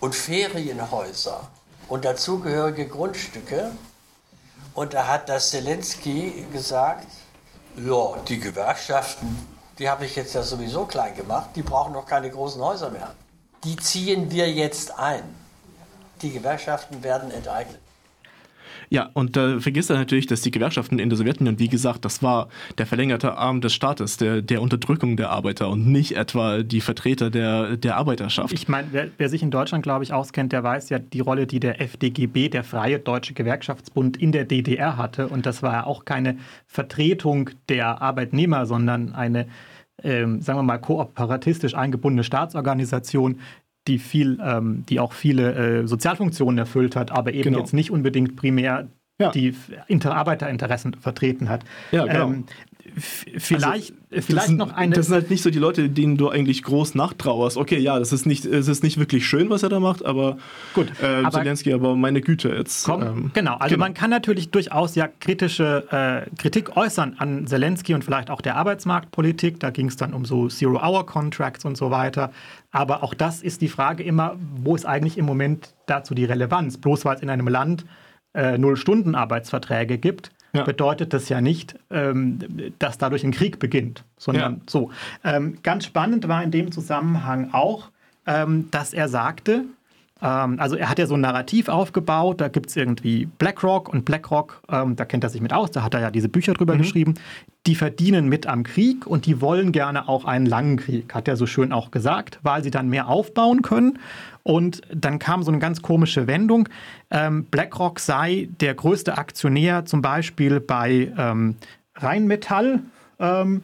und 0.00 0.14
Ferienhäuser 0.14 1.40
und 1.88 2.04
dazugehörige 2.04 2.86
Grundstücke. 2.88 3.72
Und 4.78 4.94
da 4.94 5.08
hat 5.08 5.28
das 5.28 5.50
Zelensky 5.50 6.46
gesagt, 6.52 7.08
ja, 7.84 8.16
die 8.28 8.38
Gewerkschaften, 8.38 9.26
die 9.76 9.90
habe 9.90 10.04
ich 10.04 10.14
jetzt 10.14 10.36
ja 10.36 10.42
sowieso 10.44 10.86
klein 10.86 11.16
gemacht, 11.16 11.50
die 11.56 11.62
brauchen 11.62 11.94
doch 11.94 12.06
keine 12.06 12.30
großen 12.30 12.62
Häuser 12.62 12.88
mehr. 12.90 13.12
Die 13.64 13.74
ziehen 13.74 14.30
wir 14.30 14.48
jetzt 14.48 14.96
ein. 14.96 15.24
Die 16.22 16.30
Gewerkschaften 16.30 17.02
werden 17.02 17.32
enteignet. 17.32 17.80
Ja, 18.90 19.10
und 19.14 19.36
da 19.36 19.60
vergisst 19.60 19.90
er 19.90 19.96
natürlich, 19.96 20.26
dass 20.26 20.40
die 20.40 20.50
Gewerkschaften 20.50 20.98
in 20.98 21.08
der 21.10 21.18
Sowjetunion, 21.18 21.58
wie 21.58 21.68
gesagt, 21.68 22.04
das 22.04 22.22
war 22.22 22.48
der 22.78 22.86
verlängerte 22.86 23.36
Arm 23.36 23.60
des 23.60 23.74
Staates, 23.74 24.16
der, 24.16 24.42
der 24.42 24.62
Unterdrückung 24.62 25.16
der 25.16 25.30
Arbeiter 25.30 25.68
und 25.68 25.86
nicht 25.86 26.16
etwa 26.16 26.62
die 26.62 26.80
Vertreter 26.80 27.30
der, 27.30 27.76
der 27.76 27.96
Arbeiterschaft. 27.96 28.52
Ich 28.52 28.68
meine, 28.68 28.88
wer, 28.92 29.08
wer 29.18 29.28
sich 29.28 29.42
in 29.42 29.50
Deutschland, 29.50 29.82
glaube 29.82 30.04
ich, 30.04 30.12
auskennt, 30.12 30.52
der 30.52 30.62
weiß 30.62 30.88
ja 30.88 30.98
die 30.98 31.20
Rolle, 31.20 31.46
die 31.46 31.60
der 31.60 31.80
FDGB, 31.80 32.48
der 32.48 32.64
Freie 32.64 32.98
Deutsche 32.98 33.34
Gewerkschaftsbund, 33.34 34.16
in 34.16 34.32
der 34.32 34.44
DDR 34.44 34.96
hatte. 34.96 35.28
Und 35.28 35.46
das 35.46 35.62
war 35.62 35.72
ja 35.72 35.84
auch 35.84 36.04
keine 36.04 36.38
Vertretung 36.66 37.50
der 37.68 38.00
Arbeitnehmer, 38.00 38.66
sondern 38.66 39.14
eine, 39.14 39.46
ähm, 40.02 40.40
sagen 40.40 40.58
wir 40.58 40.62
mal, 40.62 40.78
kooperatistisch 40.78 41.74
eingebundene 41.74 42.24
Staatsorganisation, 42.24 43.40
die 43.88 43.98
viel, 43.98 44.38
ähm, 44.44 44.84
die 44.88 45.00
auch 45.00 45.12
viele 45.12 45.54
äh, 45.82 45.86
Sozialfunktionen 45.86 46.58
erfüllt 46.58 46.94
hat, 46.94 47.10
aber 47.10 47.32
eben 47.32 47.42
Genau. 47.44 47.58
jetzt 47.58 47.72
nicht 47.74 47.90
unbedingt 47.90 48.36
primär 48.36 48.88
Ja. 49.20 49.30
die 49.32 49.54
Inter 49.88 50.14
Arbeiterinteressen 50.14 50.94
vertreten 50.94 51.48
hat. 51.48 51.64
Ja, 51.90 52.04
genau. 52.06 52.26
Ähm, 52.28 52.44
vielleicht 53.00 53.94
das 54.10 54.24
vielleicht 54.24 54.46
sind, 54.46 54.56
noch 54.56 54.72
eine. 54.72 54.94
Das 54.94 55.06
sind 55.06 55.14
halt 55.14 55.30
nicht 55.30 55.42
so 55.42 55.50
die 55.50 55.58
Leute, 55.58 55.90
denen 55.90 56.16
du 56.16 56.30
eigentlich 56.30 56.62
groß 56.62 56.94
nachtrauerst. 56.94 57.56
Okay, 57.56 57.78
ja, 57.78 57.98
das 57.98 58.12
ist 58.12 58.24
nicht, 58.24 58.44
es 58.46 58.66
ist 58.68 58.82
nicht 58.82 58.98
wirklich 58.98 59.26
schön, 59.26 59.50
was 59.50 59.62
er 59.62 59.68
da 59.68 59.80
macht, 59.80 60.04
aber 60.04 60.38
Gut, 60.74 60.88
äh, 61.02 61.06
aber- 61.24 61.30
Zelensky, 61.30 61.72
aber 61.72 61.94
meine 61.94 62.20
Güte 62.22 62.48
jetzt. 62.48 62.84
Komm, 62.84 63.02
ähm, 63.02 63.30
genau, 63.34 63.56
also 63.56 63.76
man 63.76 63.92
kann 63.94 64.10
natürlich 64.10 64.50
durchaus 64.50 64.94
ja 64.94 65.08
kritische 65.08 65.84
äh, 65.90 66.34
Kritik 66.36 66.76
äußern 66.76 67.16
an 67.18 67.46
Zelensky 67.46 67.94
und 67.94 68.02
vielleicht 68.02 68.30
auch 68.30 68.40
der 68.40 68.56
Arbeitsmarktpolitik. 68.56 69.60
Da 69.60 69.70
ging 69.70 69.88
es 69.88 69.96
dann 69.96 70.14
um 70.14 70.24
so 70.24 70.48
Zero-Hour-Contracts 70.48 71.64
und 71.64 71.76
so 71.76 71.90
weiter. 71.90 72.32
Aber 72.70 73.02
auch 73.02 73.14
das 73.14 73.42
ist 73.42 73.60
die 73.60 73.68
Frage 73.68 74.02
immer, 74.02 74.36
wo 74.56 74.74
ist 74.74 74.86
eigentlich 74.86 75.18
im 75.18 75.26
Moment 75.26 75.74
dazu 75.86 76.14
die 76.14 76.24
Relevanz? 76.24 76.78
Bloß 76.78 77.04
weil 77.04 77.16
es 77.16 77.22
in 77.22 77.30
einem 77.30 77.48
Land 77.48 77.84
äh, 78.34 78.58
Null-Stunden-Arbeitsverträge 78.58 79.98
gibt, 79.98 80.30
Ja. 80.52 80.64
bedeutet 80.64 81.12
das 81.12 81.28
ja 81.28 81.40
nicht, 81.40 81.74
ähm, 81.90 82.38
dass 82.78 82.96
dadurch 82.98 83.22
ein 83.24 83.32
Krieg 83.32 83.58
beginnt, 83.58 84.04
sondern 84.16 84.54
Ja. 84.54 84.60
so. 84.68 84.90
Ähm, 85.24 85.58
ganz 85.62 85.84
spannend 85.84 86.26
war 86.28 86.42
in 86.42 86.50
dem 86.50 86.72
Zusammenhang 86.72 87.50
auch, 87.52 87.90
ähm, 88.26 88.68
dass 88.70 88.94
er 88.94 89.08
sagte, 89.08 89.64
ähm, 90.20 90.58
also 90.58 90.76
er 90.76 90.88
hat 90.88 90.98
ja 90.98 91.06
so 91.06 91.14
ein 91.14 91.20
Narrativ 91.20 91.68
aufgebaut, 91.68 92.40
da 92.40 92.48
gibt 92.48 92.70
es 92.70 92.76
irgendwie 92.76 93.26
BlackRock 93.38 93.88
und 93.88 94.04
BlackRock, 94.04 94.62
ähm, 94.70 94.96
da 94.96 95.04
kennt 95.04 95.22
er 95.24 95.30
sich 95.30 95.40
mit 95.40 95.52
aus, 95.52 95.70
da 95.70 95.82
hat 95.82 95.94
er 95.94 96.00
ja 96.00 96.10
diese 96.10 96.28
Bücher 96.28 96.54
drüber 96.54 96.76
geschrieben, 96.76 97.14
die 97.66 97.74
verdienen 97.74 98.28
mit 98.28 98.46
am 98.46 98.62
Krieg 98.64 99.06
und 99.06 99.26
die 99.26 99.40
wollen 99.40 99.72
gerne 99.72 100.08
auch 100.08 100.24
einen 100.24 100.46
langen 100.46 100.78
Krieg, 100.78 101.14
hat 101.14 101.28
er 101.28 101.36
so 101.36 101.46
schön 101.46 101.72
auch 101.72 101.90
gesagt, 101.90 102.38
weil 102.42 102.64
sie 102.64 102.70
dann 102.70 102.88
mehr 102.88 103.08
aufbauen 103.08 103.62
können. 103.62 103.98
Und 104.48 104.80
dann 104.90 105.18
kam 105.18 105.42
so 105.42 105.50
eine 105.50 105.60
ganz 105.60 105.82
komische 105.82 106.26
Wendung. 106.26 106.70
Ähm, 107.10 107.44
BlackRock 107.44 108.00
sei 108.00 108.48
der 108.62 108.74
größte 108.74 109.18
Aktionär 109.18 109.84
zum 109.84 110.00
Beispiel 110.00 110.58
bei 110.58 111.12
ähm, 111.18 111.56
Rheinmetall. 111.94 112.80
Ähm, 113.18 113.60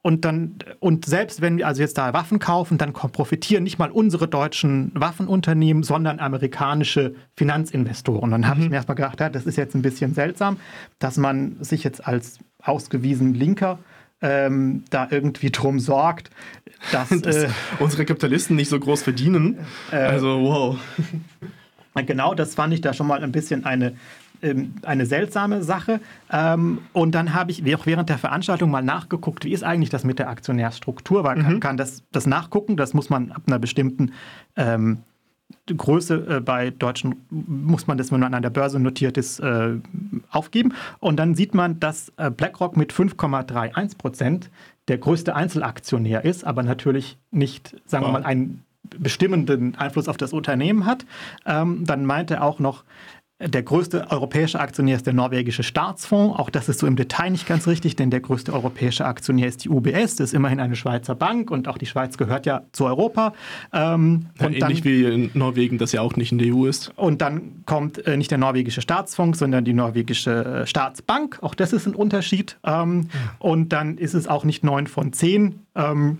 und 0.00 0.24
dann, 0.24 0.54
und 0.78 1.06
selbst 1.06 1.40
wenn 1.40 1.58
wir 1.58 1.66
also 1.66 1.82
jetzt 1.82 1.98
da 1.98 2.12
Waffen 2.12 2.38
kaufen, 2.38 2.78
dann 2.78 2.92
profitieren 2.92 3.64
nicht 3.64 3.80
mal 3.80 3.90
unsere 3.90 4.28
deutschen 4.28 4.92
Waffenunternehmen, 4.94 5.82
sondern 5.82 6.20
amerikanische 6.20 7.16
Finanzinvestoren. 7.36 8.30
Dann 8.30 8.46
habe 8.46 8.60
ich 8.60 8.68
mir 8.68 8.76
erstmal 8.76 8.94
gedacht, 8.94 9.18
ja, 9.18 9.30
das 9.30 9.44
ist 9.44 9.56
jetzt 9.56 9.74
ein 9.74 9.82
bisschen 9.82 10.14
seltsam, 10.14 10.58
dass 11.00 11.16
man 11.16 11.56
sich 11.64 11.82
jetzt 11.82 12.06
als 12.06 12.38
ausgewiesen 12.62 13.34
Linker 13.34 13.80
ähm, 14.20 14.84
da 14.90 15.08
irgendwie 15.10 15.50
drum 15.50 15.80
sorgt, 15.80 16.30
dass, 16.92 17.08
Dass 17.20 17.36
äh, 17.36 17.48
unsere 17.78 18.04
Kapitalisten 18.04 18.56
nicht 18.56 18.68
so 18.68 18.78
groß 18.78 19.02
verdienen. 19.02 19.58
also, 19.90 20.40
wow. 20.40 20.78
Genau, 22.06 22.34
das 22.34 22.54
fand 22.54 22.72
ich 22.74 22.80
da 22.80 22.92
schon 22.92 23.08
mal 23.08 23.24
ein 23.24 23.32
bisschen 23.32 23.64
eine, 23.64 23.94
ähm, 24.40 24.74
eine 24.82 25.06
seltsame 25.06 25.62
Sache. 25.64 26.00
Ähm, 26.30 26.78
und 26.92 27.14
dann 27.14 27.34
habe 27.34 27.50
ich 27.50 27.62
auch 27.74 27.86
während 27.86 28.08
der 28.08 28.18
Veranstaltung 28.18 28.70
mal 28.70 28.82
nachgeguckt, 28.82 29.44
wie 29.44 29.52
ist 29.52 29.64
eigentlich 29.64 29.90
das 29.90 30.04
mit 30.04 30.18
der 30.18 30.28
Aktionärsstruktur? 30.28 31.24
Man 31.24 31.42
kann, 31.42 31.60
kann 31.60 31.76
das, 31.76 32.04
das 32.12 32.26
nachgucken, 32.26 32.76
das 32.76 32.94
muss 32.94 33.10
man 33.10 33.32
ab 33.32 33.42
einer 33.46 33.58
bestimmten 33.58 34.12
ähm, 34.56 34.98
Größe 35.66 36.36
äh, 36.36 36.40
bei 36.40 36.70
deutschen, 36.70 37.16
muss 37.30 37.86
man 37.86 37.98
das, 37.98 38.10
wenn 38.12 38.20
man 38.20 38.34
an 38.34 38.42
der 38.42 38.50
Börse 38.50 38.78
notiert 38.78 39.16
ist, 39.16 39.40
äh, 39.40 39.76
aufgeben. 40.30 40.74
Und 40.98 41.16
dann 41.16 41.34
sieht 41.34 41.54
man, 41.54 41.80
dass 41.80 42.12
äh, 42.16 42.30
BlackRock 42.30 42.76
mit 42.76 42.92
5,31 42.92 43.98
Prozent 43.98 44.50
der 44.88 44.98
größte 44.98 45.34
Einzelaktionär 45.34 46.24
ist, 46.24 46.44
aber 46.44 46.62
natürlich 46.62 47.18
nicht, 47.30 47.76
sagen 47.86 48.04
wir 48.04 48.08
Wow. 48.08 48.20
mal, 48.20 48.24
einen 48.24 48.64
bestimmenden 48.98 49.74
Einfluss 49.74 50.08
auf 50.08 50.16
das 50.16 50.32
Unternehmen 50.32 50.86
hat. 50.86 51.04
Ähm, 51.44 51.84
dann 51.84 52.06
meinte 52.06 52.34
er 52.34 52.44
auch 52.44 52.58
noch, 52.58 52.84
der 53.40 53.62
größte 53.62 54.10
europäische 54.10 54.58
Aktionär 54.58 54.96
ist 54.96 55.06
der 55.06 55.12
norwegische 55.14 55.62
Staatsfonds. 55.62 56.38
Auch 56.38 56.50
das 56.50 56.68
ist 56.68 56.80
so 56.80 56.88
im 56.88 56.96
Detail 56.96 57.30
nicht 57.30 57.46
ganz 57.46 57.68
richtig, 57.68 57.94
denn 57.94 58.10
der 58.10 58.18
größte 58.18 58.52
europäische 58.52 59.04
Aktionär 59.06 59.46
ist 59.46 59.64
die 59.64 59.68
UBS. 59.68 60.16
Das 60.16 60.30
ist 60.30 60.34
immerhin 60.34 60.58
eine 60.58 60.74
Schweizer 60.74 61.14
Bank 61.14 61.50
und 61.52 61.68
auch 61.68 61.78
die 61.78 61.86
Schweiz 61.86 62.18
gehört 62.18 62.46
ja 62.46 62.62
zu 62.72 62.86
Europa. 62.86 63.34
Ähm, 63.72 64.26
Ja, 64.40 64.46
und 64.46 64.54
ähnlich 64.54 64.84
wie 64.84 65.04
in 65.04 65.30
Norwegen, 65.34 65.78
das 65.78 65.92
ja 65.92 66.00
auch 66.00 66.16
nicht 66.16 66.32
in 66.32 66.38
der 66.38 66.52
EU 66.52 66.66
ist. 66.66 66.92
und 66.96 67.20
dann 67.20 67.62
kommt 67.64 68.04
äh, 68.06 68.16
nicht 68.16 68.30
der 68.32 68.38
norwegische 68.38 68.80
Staatsfonds, 68.80 69.38
sondern 69.38 69.64
die 69.64 69.72
norwegische 69.72 70.62
äh, 70.62 70.66
Staatsbank. 70.66 71.38
Auch 71.40 71.54
das 71.54 71.72
ist 71.72 71.86
ein 71.86 71.94
Unterschied. 71.94 72.58
Ähm, 72.64 73.08
Und 73.38 73.72
dann 73.72 73.98
ist 73.98 74.14
es 74.14 74.26
auch 74.26 74.44
nicht 74.44 74.64
neun 74.64 74.88
von 74.88 75.12
zehn, 75.12 75.60
ähm, 75.76 76.18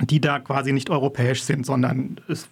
die 0.00 0.20
da 0.20 0.40
quasi 0.40 0.72
nicht 0.72 0.90
europäisch 0.90 1.42
sind, 1.44 1.64
sondern 1.64 2.20
ist 2.26 2.48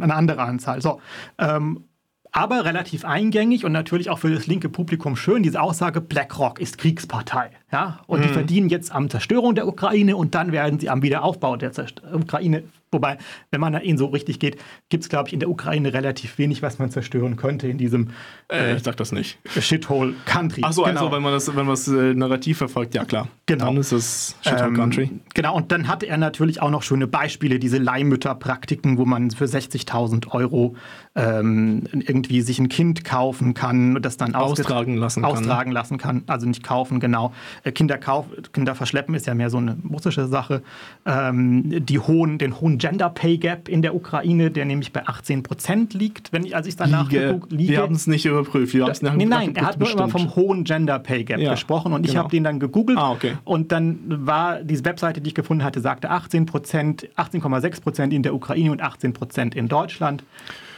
eine 0.00 0.14
andere 0.14 0.40
Anzahl. 0.42 0.80
So. 0.80 1.00
Ähm, 1.38 1.84
aber 2.32 2.64
relativ 2.64 3.04
eingängig 3.04 3.64
und 3.64 3.72
natürlich 3.72 4.10
auch 4.10 4.18
für 4.18 4.30
das 4.30 4.46
linke 4.46 4.68
Publikum 4.68 5.16
schön, 5.16 5.42
diese 5.42 5.60
Aussage, 5.60 6.00
BlackRock 6.00 6.60
ist 6.60 6.78
Kriegspartei. 6.78 7.50
Ja? 7.72 8.00
Und 8.06 8.24
die 8.24 8.28
verdienen 8.28 8.68
jetzt 8.68 8.92
am 8.92 9.08
Zerstörung 9.10 9.54
der 9.54 9.66
Ukraine 9.68 10.16
und 10.16 10.34
dann 10.34 10.52
werden 10.52 10.78
sie 10.80 10.88
am 10.88 11.02
Wiederaufbau 11.02 11.56
der 11.56 11.72
Zerst 11.72 12.02
Ukraine. 12.12 12.64
Wobei, 12.92 13.18
wenn 13.52 13.60
man 13.60 13.72
da 13.72 13.78
ihnen 13.78 13.98
so 13.98 14.06
richtig 14.06 14.40
geht, 14.40 14.56
gibt 14.88 15.04
es, 15.04 15.08
glaube 15.08 15.28
ich, 15.28 15.32
in 15.32 15.38
der 15.38 15.48
Ukraine 15.48 15.92
relativ 15.92 16.38
wenig, 16.38 16.60
was 16.60 16.80
man 16.80 16.90
zerstören 16.90 17.36
könnte 17.36 17.68
in 17.68 17.78
diesem 17.78 18.08
Äh, 18.50 18.74
ich 18.74 18.82
sag 18.82 18.96
das 18.96 19.12
nicht. 19.12 19.38
Shithole 19.60 20.14
Country. 20.26 20.62
Ach 20.64 20.72
so, 20.72 20.82
genau. 20.82 21.02
also, 21.02 21.12
wenn 21.12 21.22
man 21.22 21.32
das, 21.32 21.46
wenn 21.46 21.54
man 21.54 21.68
das 21.68 21.86
äh, 21.86 22.14
Narrativ 22.14 22.58
verfolgt, 22.58 22.96
ja 22.96 23.04
klar. 23.04 23.28
Genau. 23.46 23.66
Dann 23.66 23.76
ist 23.76 23.92
es 23.92 24.34
Shithole 24.42 24.68
Ähm, 24.70 24.74
Country. 24.74 25.10
Genau, 25.34 25.54
und 25.54 25.70
dann 25.70 25.86
hatte 25.86 26.06
er 26.06 26.16
natürlich 26.16 26.60
auch 26.60 26.70
noch 26.70 26.82
schöne 26.82 27.06
Beispiele, 27.06 27.60
diese 27.60 27.78
Leihmütterpraktiken, 27.78 28.98
wo 28.98 29.04
man 29.04 29.30
für 29.30 29.44
60.000 29.44 30.32
Euro 30.32 30.74
ähm, 31.14 31.84
irgendwie 31.92 32.40
sich 32.40 32.58
ein 32.58 32.68
Kind 32.68 33.04
kaufen 33.04 33.54
kann 33.54 33.94
und 33.94 34.04
das 34.04 34.16
dann 34.16 34.34
Austragen 34.34 34.96
lassen 34.96 35.22
kann. 35.22 35.30
austragen 35.30 35.70
lassen 35.70 35.96
kann. 35.98 36.24
Also 36.26 36.46
nicht 36.46 36.64
kaufen, 36.64 36.98
genau. 36.98 37.32
Äh, 37.64 37.72
Kinder, 37.72 37.98
kauf, 37.98 38.26
Kinder 38.52 38.74
verschleppen 38.74 39.14
ist 39.14 39.26
ja 39.26 39.34
mehr 39.34 39.50
so 39.50 39.58
eine 39.58 39.76
russische 39.90 40.26
Sache. 40.26 40.62
Ähm, 41.06 41.84
die 41.84 41.98
hohen, 41.98 42.38
den 42.38 42.60
hohen 42.60 42.78
Gender 42.78 43.10
Pay 43.10 43.38
Gap 43.38 43.68
in 43.68 43.82
der 43.82 43.94
Ukraine, 43.94 44.50
der 44.50 44.64
nämlich 44.64 44.92
bei 44.92 45.06
18 45.06 45.42
Prozent 45.42 45.94
liegt, 45.94 46.32
wenn 46.32 46.44
ich, 46.44 46.54
als 46.56 46.66
ich 46.66 46.72
es 46.72 46.76
danach 46.76 47.10
Liege. 47.10 47.40
Wir 47.50 47.80
haben 47.82 47.94
es 47.94 48.06
nicht 48.06 48.26
überprüft. 48.26 48.74
Wir 48.74 48.84
haben's 48.84 49.02
Nee, 49.02 49.24
nein, 49.26 49.54
er 49.56 49.66
hat 49.66 49.78
nur 49.78 49.90
immer 49.90 50.08
vom 50.08 50.34
hohen 50.36 50.64
Gender 50.64 50.98
Pay 50.98 51.24
Gap 51.24 51.38
Ja, 51.40 51.52
gesprochen 51.52 51.92
und 51.92 52.04
ich 52.04 52.12
genau. 52.12 52.24
habe 52.24 52.30
den 52.30 52.44
dann 52.44 52.60
gegoogelt 52.60 52.98
Ah, 52.98 53.10
okay. 53.12 53.36
und 53.44 53.72
dann 53.72 53.98
war 54.06 54.62
diese 54.62 54.84
Webseite, 54.84 55.20
die 55.20 55.28
ich 55.28 55.34
gefunden 55.34 55.64
hatte, 55.64 55.80
sagte 55.80 56.10
18 56.10 56.46
Prozent, 56.46 57.08
18,6 57.16 57.80
Prozent 57.82 58.12
in 58.12 58.22
der 58.22 58.34
Ukraine 58.34 58.70
und 58.72 58.82
18 58.82 59.12
Prozent 59.12 59.54
in 59.54 59.68
Deutschland. 59.68 60.24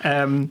Ähm, 0.04 0.50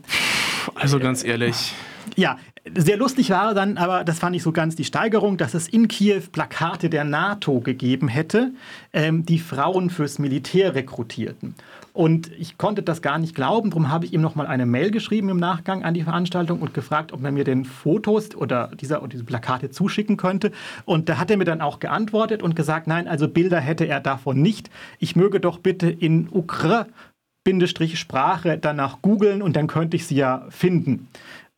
Also 0.74 0.98
ganz 0.98 1.24
ehrlich. 1.24 1.74
ja, 2.16 2.36
sehr 2.76 2.96
lustig 2.96 3.30
war 3.30 3.54
dann, 3.54 3.76
aber 3.76 4.04
das 4.04 4.20
fand 4.20 4.36
ich 4.36 4.42
so 4.42 4.52
ganz 4.52 4.76
die 4.76 4.84
Steigerung, 4.84 5.36
dass 5.36 5.54
es 5.54 5.68
in 5.68 5.88
Kiew 5.88 6.22
Plakate 6.30 6.88
der 6.88 7.04
NATO 7.04 7.60
gegeben 7.60 8.06
hätte, 8.06 8.52
ähm, 8.92 9.26
die 9.26 9.40
Frauen 9.40 9.90
fürs 9.90 10.18
Militär 10.18 10.74
rekrutierten. 10.74 11.56
Und 11.92 12.30
ich 12.38 12.58
konnte 12.58 12.82
das 12.82 13.02
gar 13.02 13.18
nicht 13.18 13.34
glauben, 13.34 13.70
darum 13.70 13.90
habe 13.90 14.06
ich 14.06 14.12
ihm 14.12 14.20
nochmal 14.20 14.46
eine 14.46 14.64
Mail 14.64 14.92
geschrieben 14.92 15.28
im 15.28 15.36
Nachgang 15.38 15.84
an 15.84 15.92
die 15.92 16.04
Veranstaltung 16.04 16.60
und 16.60 16.72
gefragt, 16.72 17.12
ob 17.12 17.22
er 17.24 17.32
mir 17.32 17.44
den 17.44 17.64
Fotos 17.64 18.34
oder, 18.34 18.70
dieser, 18.80 19.00
oder 19.00 19.08
diese 19.08 19.24
Plakate 19.24 19.70
zuschicken 19.70 20.16
könnte. 20.16 20.52
Und 20.84 21.08
da 21.08 21.18
hat 21.18 21.30
er 21.30 21.36
mir 21.36 21.44
dann 21.44 21.60
auch 21.60 21.80
geantwortet 21.80 22.42
und 22.42 22.54
gesagt, 22.54 22.86
nein, 22.86 23.08
also 23.08 23.28
Bilder 23.28 23.60
hätte 23.60 23.86
er 23.86 24.00
davon 24.00 24.40
nicht. 24.40 24.70
Ich 25.00 25.16
möge 25.16 25.40
doch 25.40 25.58
bitte 25.58 25.90
in 25.90 26.28
Ukra 26.30 26.86
Bindestrich 27.44 27.98
Sprache 27.98 28.56
danach 28.56 29.02
googeln 29.02 29.42
und 29.42 29.56
dann 29.56 29.66
könnte 29.66 29.96
ich 29.96 30.06
sie 30.06 30.14
ja 30.14 30.46
finden. 30.48 31.08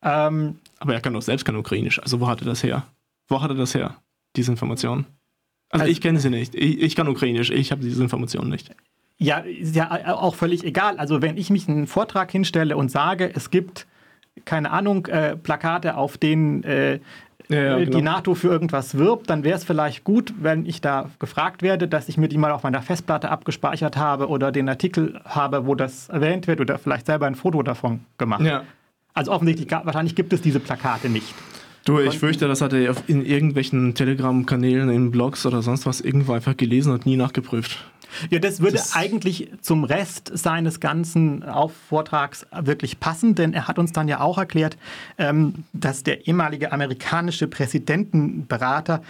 Ähm, 0.01 0.55
Aber 0.79 0.93
er 0.93 1.01
kann 1.01 1.13
doch 1.13 1.21
selbst 1.21 1.45
kein 1.45 1.55
Ukrainisch. 1.55 1.99
Also 2.01 2.19
wo 2.19 2.27
hat 2.27 2.41
er 2.41 2.45
das 2.45 2.63
her? 2.63 2.83
Wo 3.27 3.41
hat 3.41 3.49
er 3.49 3.55
das 3.55 3.73
her? 3.75 3.95
Diese 4.35 4.51
Information? 4.51 5.05
Also, 5.69 5.83
Also- 5.83 5.91
ich 5.91 6.01
kenne 6.01 6.19
sie 6.19 6.29
nicht. 6.29 6.53
Ich, 6.55 6.81
ich 6.81 6.95
kann 6.95 7.07
Ukrainisch. 7.07 7.49
Ich 7.49 7.71
habe 7.71 7.81
diese 7.81 8.01
Information 8.03 8.49
nicht. 8.49 8.69
Ja, 9.17 9.37
ist 9.39 9.75
ja 9.75 10.13
auch 10.17 10.35
völlig 10.35 10.63
egal. 10.65 10.97
Also 10.97 11.21
wenn 11.21 11.37
ich 11.37 11.49
mich 11.49 11.69
einen 11.69 11.87
Vortrag 11.87 12.31
hinstelle 12.31 12.75
und 12.75 12.91
sage, 12.91 13.31
es 13.33 13.49
gibt, 13.49 13.87
keine 14.43 14.71
Ahnung, 14.71 15.05
äh, 15.05 15.37
Plakate, 15.37 15.95
auf 15.95 16.17
denen 16.17 16.63
äh, 16.63 16.99
Ja, 17.47 17.55
ja, 17.63 17.77
äh, 17.77 17.85
genau. 17.85 17.97
die 17.97 18.03
NATO 18.03 18.35
für 18.35 18.49
irgendwas 18.49 18.97
wirbt, 18.97 19.29
dann 19.29 19.43
wäre 19.45 19.55
es 19.57 19.63
vielleicht 19.63 20.03
gut, 20.03 20.33
wenn 20.41 20.65
ich 20.65 20.81
da 20.81 21.09
gefragt 21.19 21.61
werde, 21.61 21.87
dass 21.87 22.09
ich 22.09 22.17
mir 22.17 22.27
die 22.27 22.37
mal 22.37 22.51
auf 22.51 22.63
meiner 22.63 22.81
Festplatte 22.81 23.29
abgespeichert 23.29 23.95
habe 23.95 24.27
oder 24.27 24.51
den 24.51 24.67
Artikel 24.67 25.21
habe, 25.23 25.65
wo 25.65 25.75
das 25.75 26.09
erwähnt 26.09 26.47
wird 26.47 26.59
oder 26.59 26.77
vielleicht 26.77 27.05
selber 27.05 27.25
ein 27.27 27.35
Foto 27.35 27.63
davon 27.63 28.01
gemacht. 28.17 28.41
Ja. 28.41 28.63
Also 29.15 29.31
offensichtlich, 29.31 29.71
wahrscheinlich 29.71 30.13
gibt 30.15 30.33
es 30.33 30.41
diese 30.41 30.59
Plakate 30.59 31.09
nicht. 31.09 31.33
Du, 31.85 31.99
ich 31.99 32.17
fürchte, 32.17 32.47
das 32.47 32.61
hat 32.61 32.73
er 32.73 32.95
in 33.07 33.23
irgendwelchen 33.23 33.93
Telegram-Kanälen, 33.93 34.89
in 34.89 35.11
Blogs 35.11 35.45
oder 35.45 35.61
sonst 35.61 35.85
was 35.85 36.01
irgendwo 36.01 36.33
einfach 36.33 36.57
gelesen 36.57 36.91
und 36.91 37.05
nie 37.05 37.15
nachgeprüft. 37.15 37.77
Ja, 38.29 38.39
das 38.39 38.59
würde 38.59 38.77
Das- 38.77 38.95
eigentlich 38.95 39.49
zum 39.61 39.83
Rest 39.83 40.31
seines 40.33 40.79
ganzen 40.79 41.43
Vortrags 41.89 42.45
wirklich 42.59 42.99
passen, 42.99 43.35
denn 43.35 43.53
er 43.53 43.67
hat 43.67 43.77
uns 43.77 43.91
dann 43.91 44.07
ja 44.07 44.19
auch 44.19 44.37
erklärt, 44.37 44.77
ähm, 45.17 45.53
dass 45.73 46.03
der 46.03 46.27
ehemalige 46.27 46.71
amerikanische 46.71 47.47
Präsidentenberater 47.47 49.03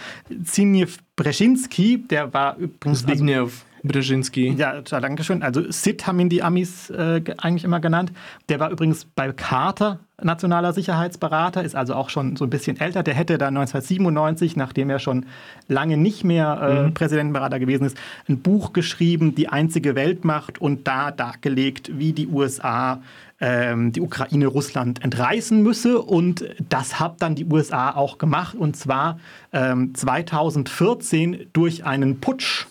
Zbigniew 0.43 0.87
Brzezinski, 1.15 2.03
der 2.09 2.33
war 2.33 2.57
übrigens 2.57 3.03
also, 3.03 3.07
Zbigniew 3.15 3.49
Brzezinski. 3.87 4.53
ja, 4.57 4.81
danke 4.81 5.23
schön. 5.23 5.41
Also 5.43 5.69
Sid 5.71 6.07
haben 6.07 6.19
ihn 6.19 6.29
die 6.29 6.43
Amis 6.43 6.89
äh, 6.89 7.21
ge- 7.21 7.35
eigentlich 7.37 7.63
immer 7.63 7.79
genannt. 7.79 8.11
Der 8.49 8.59
war 8.59 8.69
übrigens 8.71 9.05
bei 9.05 9.31
Carter 9.31 9.99
nationaler 10.23 10.71
Sicherheitsberater, 10.71 11.61
ist 11.63 11.75
also 11.75 11.93
auch 11.93 12.09
schon 12.09 12.37
so 12.37 12.45
ein 12.45 12.49
bisschen 12.49 12.79
älter. 12.79 13.03
Der 13.03 13.13
hätte 13.13 13.37
da 13.37 13.47
1997, 13.49 14.55
nachdem 14.55 14.89
er 14.89 14.99
schon 14.99 15.25
lange 15.67 15.97
nicht 15.97 16.23
mehr 16.23 16.85
äh, 16.87 16.91
Präsidentenberater 16.91 17.59
gewesen 17.59 17.85
ist, 17.85 17.97
ein 18.29 18.39
Buch 18.39 18.71
geschrieben, 18.71 19.35
Die 19.35 19.49
einzige 19.49 19.93
Weltmacht, 19.95 20.59
und 20.61 20.87
da 20.87 21.11
dargelegt, 21.11 21.99
wie 21.99 22.13
die 22.13 22.27
USA 22.27 23.01
ähm, 23.41 23.91
die 23.91 23.99
Ukraine 23.99 24.47
Russland 24.47 25.03
entreißen 25.03 25.61
müsse. 25.61 25.99
Und 26.01 26.45
das 26.69 26.97
hat 26.97 27.21
dann 27.21 27.35
die 27.35 27.43
USA 27.45 27.91
auch 27.91 28.17
gemacht, 28.17 28.55
und 28.55 28.77
zwar 28.77 29.19
ähm, 29.51 29.93
2014 29.93 31.47
durch 31.53 31.85
einen 31.85 32.19
Putsch. 32.21 32.67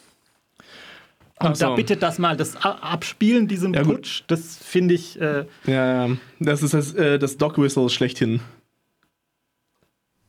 Und 1.45 1.53
Ach 1.53 1.57
so. 1.57 1.67
da 1.67 1.75
bitte 1.75 1.97
das 1.97 2.19
mal, 2.19 2.37
das 2.37 2.57
Abspielen, 2.57 3.49
diesen 3.49 3.75
Ja, 3.75 3.83
gut. 3.83 3.97
Putsch, 3.97 4.25
das 4.29 4.57
finde 4.57 4.95
ich. 4.95 5.21
Äh, 5.21 5.45
Ja, 5.67 6.07
ja. 6.07 6.17
das 6.41 6.63
ist 6.63 6.75
das, 6.75 6.95
äh, 6.95 7.19
das 7.19 7.37
Dog 7.37 7.59
Whistle 7.59 7.89
schlechthin. 7.91 8.41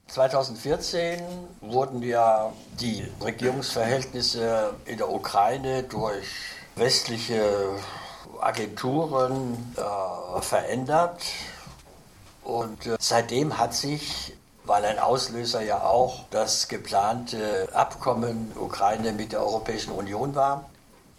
2014 0.08 1.19
wurden 1.62 2.04
ja 2.04 2.51
die 2.80 3.06
Regierungsverhältnisse 3.23 4.73
in 4.86 4.97
der 4.97 5.10
Ukraine 5.10 5.84
durch 5.84 6.25
westliche 6.75 7.43
Agenturen 8.39 9.58
äh, 9.75 10.41
verändert. 10.41 11.21
Und 12.43 12.86
äh, 12.86 12.97
seitdem 12.99 13.58
hat 13.58 13.73
sich, 13.73 14.34
weil 14.65 14.86
ein 14.86 14.99
Auslöser 14.99 15.62
ja 15.62 15.82
auch 15.82 16.25
das 16.30 16.67
geplante 16.67 17.69
Abkommen 17.73 18.51
Ukraine 18.56 19.12
mit 19.12 19.32
der 19.32 19.41
Europäischen 19.41 19.91
Union 19.91 20.36
war, 20.36 20.69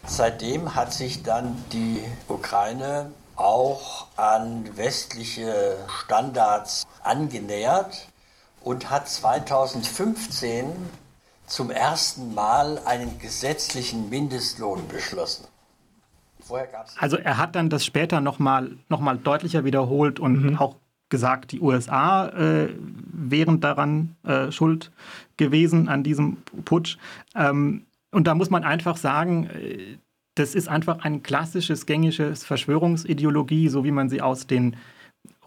seitdem 0.07 0.75
hat 0.75 0.93
sich 0.93 1.23
dann 1.23 1.55
die 1.71 2.01
Ukraine 2.27 3.11
auch 3.35 4.07
an 4.17 4.75
westliche 4.75 5.77
Standards 6.03 6.87
angenähert 7.03 8.07
und 8.61 8.89
hat 8.89 9.07
2015 9.07 10.65
zum 11.45 11.71
ersten 11.71 12.33
Mal 12.33 12.79
einen 12.85 13.19
gesetzlichen 13.19 14.09
Mindestlohn 14.09 14.87
beschlossen. 14.87 15.45
Vorher 16.41 16.67
gab's 16.67 16.95
also 16.97 17.17
er 17.17 17.37
hat 17.37 17.55
dann 17.55 17.69
das 17.69 17.85
später 17.85 18.21
nochmal 18.21 18.77
noch 18.89 18.99
mal 18.99 19.17
deutlicher 19.17 19.63
wiederholt 19.63 20.19
und 20.19 20.43
mhm. 20.43 20.57
auch 20.57 20.75
gesagt, 21.09 21.51
die 21.51 21.61
USA 21.61 22.27
äh, 22.29 22.69
wären 22.77 23.61
daran 23.61 24.15
äh, 24.23 24.51
schuld 24.51 24.91
gewesen 25.37 25.87
an 25.87 26.03
diesem 26.03 26.37
Putsch. 26.65 26.97
Ähm, 27.35 27.86
und 28.11 28.27
da 28.27 28.35
muss 28.35 28.49
man 28.49 28.63
einfach 28.63 28.97
sagen, 28.97 29.47
äh, 29.47 29.97
das 30.35 30.53
ist 30.55 30.67
einfach 30.67 30.99
ein 30.99 31.23
klassisches, 31.23 31.85
gängiges 31.85 32.45
Verschwörungsideologie, 32.45 33.69
so 33.69 33.83
wie 33.83 33.91
man 33.91 34.09
sie 34.09 34.21
aus 34.21 34.45
den 34.45 34.75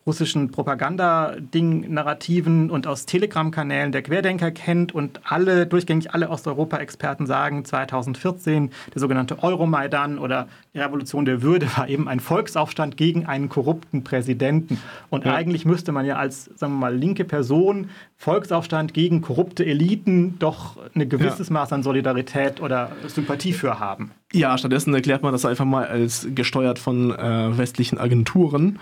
russischen 0.07 0.51
Propagandading-Narrativen 0.51 2.71
und 2.71 2.87
aus 2.87 3.07
Telegram-Kanälen 3.07 3.93
der 3.93 4.03
Querdenker 4.03 4.51
kennt 4.51 4.95
und 4.95 5.21
alle, 5.25 5.67
durchgängig 5.67 6.13
alle 6.13 6.31
Osteuropa-Experten 6.31 7.27
sagen, 7.27 7.65
2014 7.65 8.71
der 8.95 9.01
sogenannte 9.01 9.43
Euromaidan 9.43 10.19
oder 10.19 10.49
die 10.75 10.79
Revolution 10.79 11.25
der 11.25 11.43
Würde 11.43 11.69
war 11.77 11.89
eben 11.89 12.09
ein 12.09 12.21
Volksaufstand 12.21 12.97
gegen 12.97 13.27
einen 13.27 13.49
korrupten 13.49 14.05
Präsidenten. 14.05 14.79
Und 15.11 15.25
ja. 15.25 15.35
eigentlich 15.35 15.65
müsste 15.65 15.93
man 15.93 16.07
ja 16.07 16.17
als, 16.17 16.45
sagen 16.57 16.75
wir 16.75 16.81
mal, 16.81 16.97
linke 16.97 17.25
Person 17.25 17.91
Volksaufstand 18.17 18.95
gegen 18.95 19.21
korrupte 19.21 19.65
Eliten 19.65 20.39
doch 20.39 20.77
ein 20.95 21.09
gewisses 21.09 21.49
ja. 21.49 21.55
Maß 21.55 21.73
an 21.73 21.83
Solidarität 21.83 22.61
oder 22.61 22.93
Sympathie 23.07 23.53
für 23.53 23.81
haben. 23.81 24.13
Ja, 24.33 24.57
stattdessen 24.57 24.95
erklärt 24.95 25.23
man 25.23 25.33
das 25.33 25.45
einfach 25.45 25.65
mal 25.65 25.87
als 25.87 26.29
gesteuert 26.35 26.79
von 26.79 27.11
äh, 27.11 27.59
westlichen 27.59 27.99
Agenturen 27.99 28.79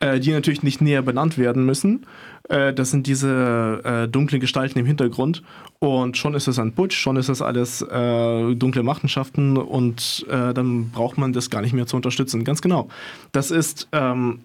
äh, 0.00 0.20
die 0.20 0.32
natürlich 0.32 0.62
nicht 0.62 0.80
näher 0.80 1.02
benannt 1.02 1.38
werden 1.38 1.64
müssen. 1.64 2.06
Äh, 2.48 2.72
das 2.72 2.90
sind 2.90 3.06
diese 3.06 3.80
äh, 3.84 4.08
dunklen 4.08 4.40
Gestalten 4.40 4.78
im 4.78 4.86
Hintergrund. 4.86 5.42
Und 5.78 6.16
schon 6.16 6.34
ist 6.34 6.48
es 6.48 6.58
ein 6.58 6.72
Putsch, 6.72 6.96
schon 6.96 7.16
ist 7.16 7.28
es 7.28 7.42
alles 7.42 7.82
äh, 7.82 8.54
dunkle 8.54 8.82
Machenschaften 8.82 9.56
und 9.56 10.24
äh, 10.28 10.54
dann 10.54 10.90
braucht 10.90 11.18
man 11.18 11.32
das 11.32 11.50
gar 11.50 11.62
nicht 11.62 11.72
mehr 11.72 11.86
zu 11.86 11.96
unterstützen. 11.96 12.44
Ganz 12.44 12.62
genau. 12.62 12.88
Das 13.32 13.50
ist 13.50 13.88
ähm, 13.92 14.40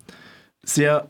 sehr 0.64 1.08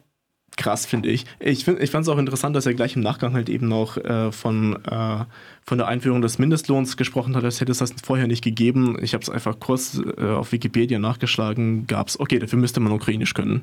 krass, 0.59 0.85
finde 0.85 1.09
ich. 1.09 1.25
Ich, 1.39 1.65
find, 1.65 1.79
ich 1.79 1.89
fand 1.89 2.03
es 2.03 2.09
auch 2.09 2.17
interessant, 2.19 2.55
dass 2.55 2.67
er 2.67 2.75
gleich 2.75 2.95
im 2.95 3.01
Nachgang 3.01 3.33
halt 3.33 3.49
eben 3.49 3.67
noch 3.67 3.97
äh, 3.97 4.31
von, 4.31 4.77
äh, 4.85 5.25
von 5.63 5.77
der 5.77 5.87
Einführung 5.87 6.21
des 6.21 6.37
Mindestlohns 6.37 6.97
gesprochen 6.97 7.35
hat, 7.35 7.43
als 7.43 7.61
hätte 7.61 7.71
es 7.71 7.79
das 7.79 7.93
vorher 8.03 8.27
nicht 8.27 8.43
gegeben. 8.43 8.97
Ich 9.01 9.13
habe 9.13 9.23
es 9.23 9.29
einfach 9.29 9.59
kurz 9.59 9.99
äh, 10.17 10.23
auf 10.23 10.51
Wikipedia 10.51 10.99
nachgeschlagen, 10.99 11.87
gab 11.87 12.09
es, 12.09 12.19
okay, 12.19 12.37
dafür 12.37 12.59
müsste 12.59 12.81
man 12.81 12.91
Ukrainisch 12.91 13.33
können. 13.33 13.61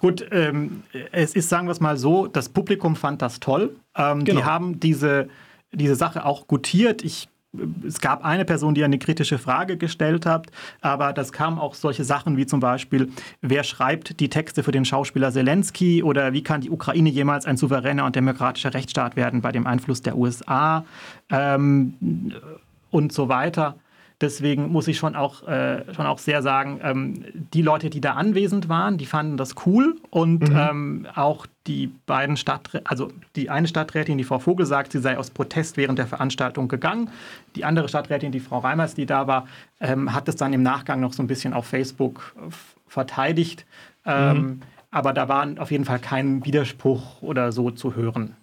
Gut, 0.00 0.24
ähm, 0.30 0.82
es 1.10 1.34
ist, 1.34 1.48
sagen 1.48 1.66
wir 1.66 1.72
es 1.72 1.80
mal 1.80 1.96
so, 1.96 2.26
das 2.26 2.50
Publikum 2.50 2.94
fand 2.94 3.22
das 3.22 3.40
toll. 3.40 3.74
Ähm, 3.96 4.24
genau. 4.24 4.40
Die 4.40 4.44
haben 4.44 4.78
diese, 4.78 5.28
diese 5.72 5.96
Sache 5.96 6.24
auch 6.24 6.46
gutiert. 6.46 7.02
Ich 7.02 7.28
es 7.86 8.00
gab 8.00 8.24
eine 8.24 8.44
Person, 8.44 8.74
die 8.74 8.84
eine 8.84 8.98
kritische 8.98 9.38
Frage 9.38 9.78
gestellt 9.78 10.26
hat, 10.26 10.48
aber 10.80 11.12
das 11.12 11.32
kamen 11.32 11.58
auch 11.58 11.74
solche 11.74 12.04
Sachen 12.04 12.36
wie 12.36 12.46
zum 12.46 12.60
Beispiel, 12.60 13.10
wer 13.40 13.64
schreibt 13.64 14.20
die 14.20 14.28
Texte 14.28 14.62
für 14.62 14.72
den 14.72 14.84
Schauspieler 14.84 15.32
Zelensky 15.32 16.02
oder 16.02 16.32
wie 16.34 16.42
kann 16.42 16.60
die 16.60 16.70
Ukraine 16.70 17.08
jemals 17.08 17.46
ein 17.46 17.56
souveräner 17.56 18.04
und 18.04 18.16
demokratischer 18.16 18.74
Rechtsstaat 18.74 19.16
werden 19.16 19.40
bei 19.40 19.52
dem 19.52 19.66
Einfluss 19.66 20.02
der 20.02 20.16
USA 20.16 20.84
ähm, 21.30 21.94
und 22.90 23.12
so 23.12 23.28
weiter. 23.28 23.76
Deswegen 24.20 24.72
muss 24.72 24.88
ich 24.88 24.98
schon 24.98 25.14
auch, 25.14 25.46
äh, 25.46 25.84
schon 25.94 26.06
auch 26.06 26.18
sehr 26.18 26.42
sagen, 26.42 26.80
ähm, 26.82 27.24
die 27.54 27.62
Leute, 27.62 27.88
die 27.88 28.00
da 28.00 28.14
anwesend 28.14 28.68
waren, 28.68 28.98
die 28.98 29.06
fanden 29.06 29.36
das 29.36 29.54
cool 29.64 29.94
und 30.10 30.48
mhm. 30.48 30.56
ähm, 30.56 31.06
auch 31.14 31.46
die 31.68 31.92
beiden 32.06 32.36
Stadträte, 32.36 32.84
also 32.86 33.12
die 33.36 33.48
eine 33.48 33.68
Stadträtin, 33.68 34.18
die 34.18 34.24
Frau 34.24 34.40
Vogel 34.40 34.66
sagt, 34.66 34.90
sie 34.90 34.98
sei 34.98 35.18
aus 35.18 35.30
Protest 35.30 35.76
während 35.76 36.00
der 36.00 36.08
Veranstaltung 36.08 36.66
gegangen. 36.66 37.10
Die 37.54 37.64
andere 37.64 37.88
Stadträtin, 37.88 38.32
die 38.32 38.40
Frau 38.40 38.58
Reimers, 38.58 38.94
die 38.94 39.06
da 39.06 39.28
war, 39.28 39.46
ähm, 39.80 40.12
hat 40.12 40.28
es 40.28 40.34
dann 40.34 40.52
im 40.52 40.64
Nachgang 40.64 40.98
noch 40.98 41.12
so 41.12 41.22
ein 41.22 41.28
bisschen 41.28 41.52
auf 41.52 41.66
Facebook 41.66 42.34
verteidigt. 42.88 43.66
Ähm, 44.04 44.36
mhm. 44.36 44.60
Aber 44.90 45.12
da 45.12 45.28
war 45.28 45.46
auf 45.58 45.70
jeden 45.70 45.84
Fall 45.84 45.98
kein 46.00 46.44
Widerspruch 46.44 47.22
oder 47.22 47.52
so 47.52 47.70
zu 47.70 47.94
hören. 47.94 48.34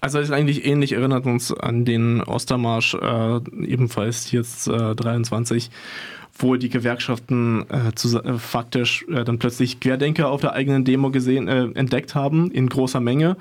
Also 0.00 0.18
ist 0.18 0.30
eigentlich 0.30 0.64
ähnlich, 0.64 0.92
erinnert 0.92 1.26
uns 1.26 1.52
an 1.52 1.84
den 1.84 2.22
Ostermarsch, 2.22 2.94
äh, 2.94 3.40
ebenfalls 3.62 4.30
jetzt 4.32 4.68
äh, 4.68 4.94
23, 4.94 5.70
wo 6.38 6.56
die 6.56 6.68
Gewerkschaften 6.68 7.66
äh, 7.68 7.88
äh, 7.88 8.38
faktisch 8.38 9.04
äh, 9.08 9.24
dann 9.24 9.38
plötzlich 9.38 9.80
Querdenker 9.80 10.30
auf 10.30 10.40
der 10.40 10.52
eigenen 10.54 10.84
Demo 10.84 11.10
gesehen, 11.10 11.48
äh, 11.48 11.66
entdeckt 11.74 12.14
haben 12.14 12.50
in 12.50 12.68
großer 12.68 13.00
Menge 13.00 13.36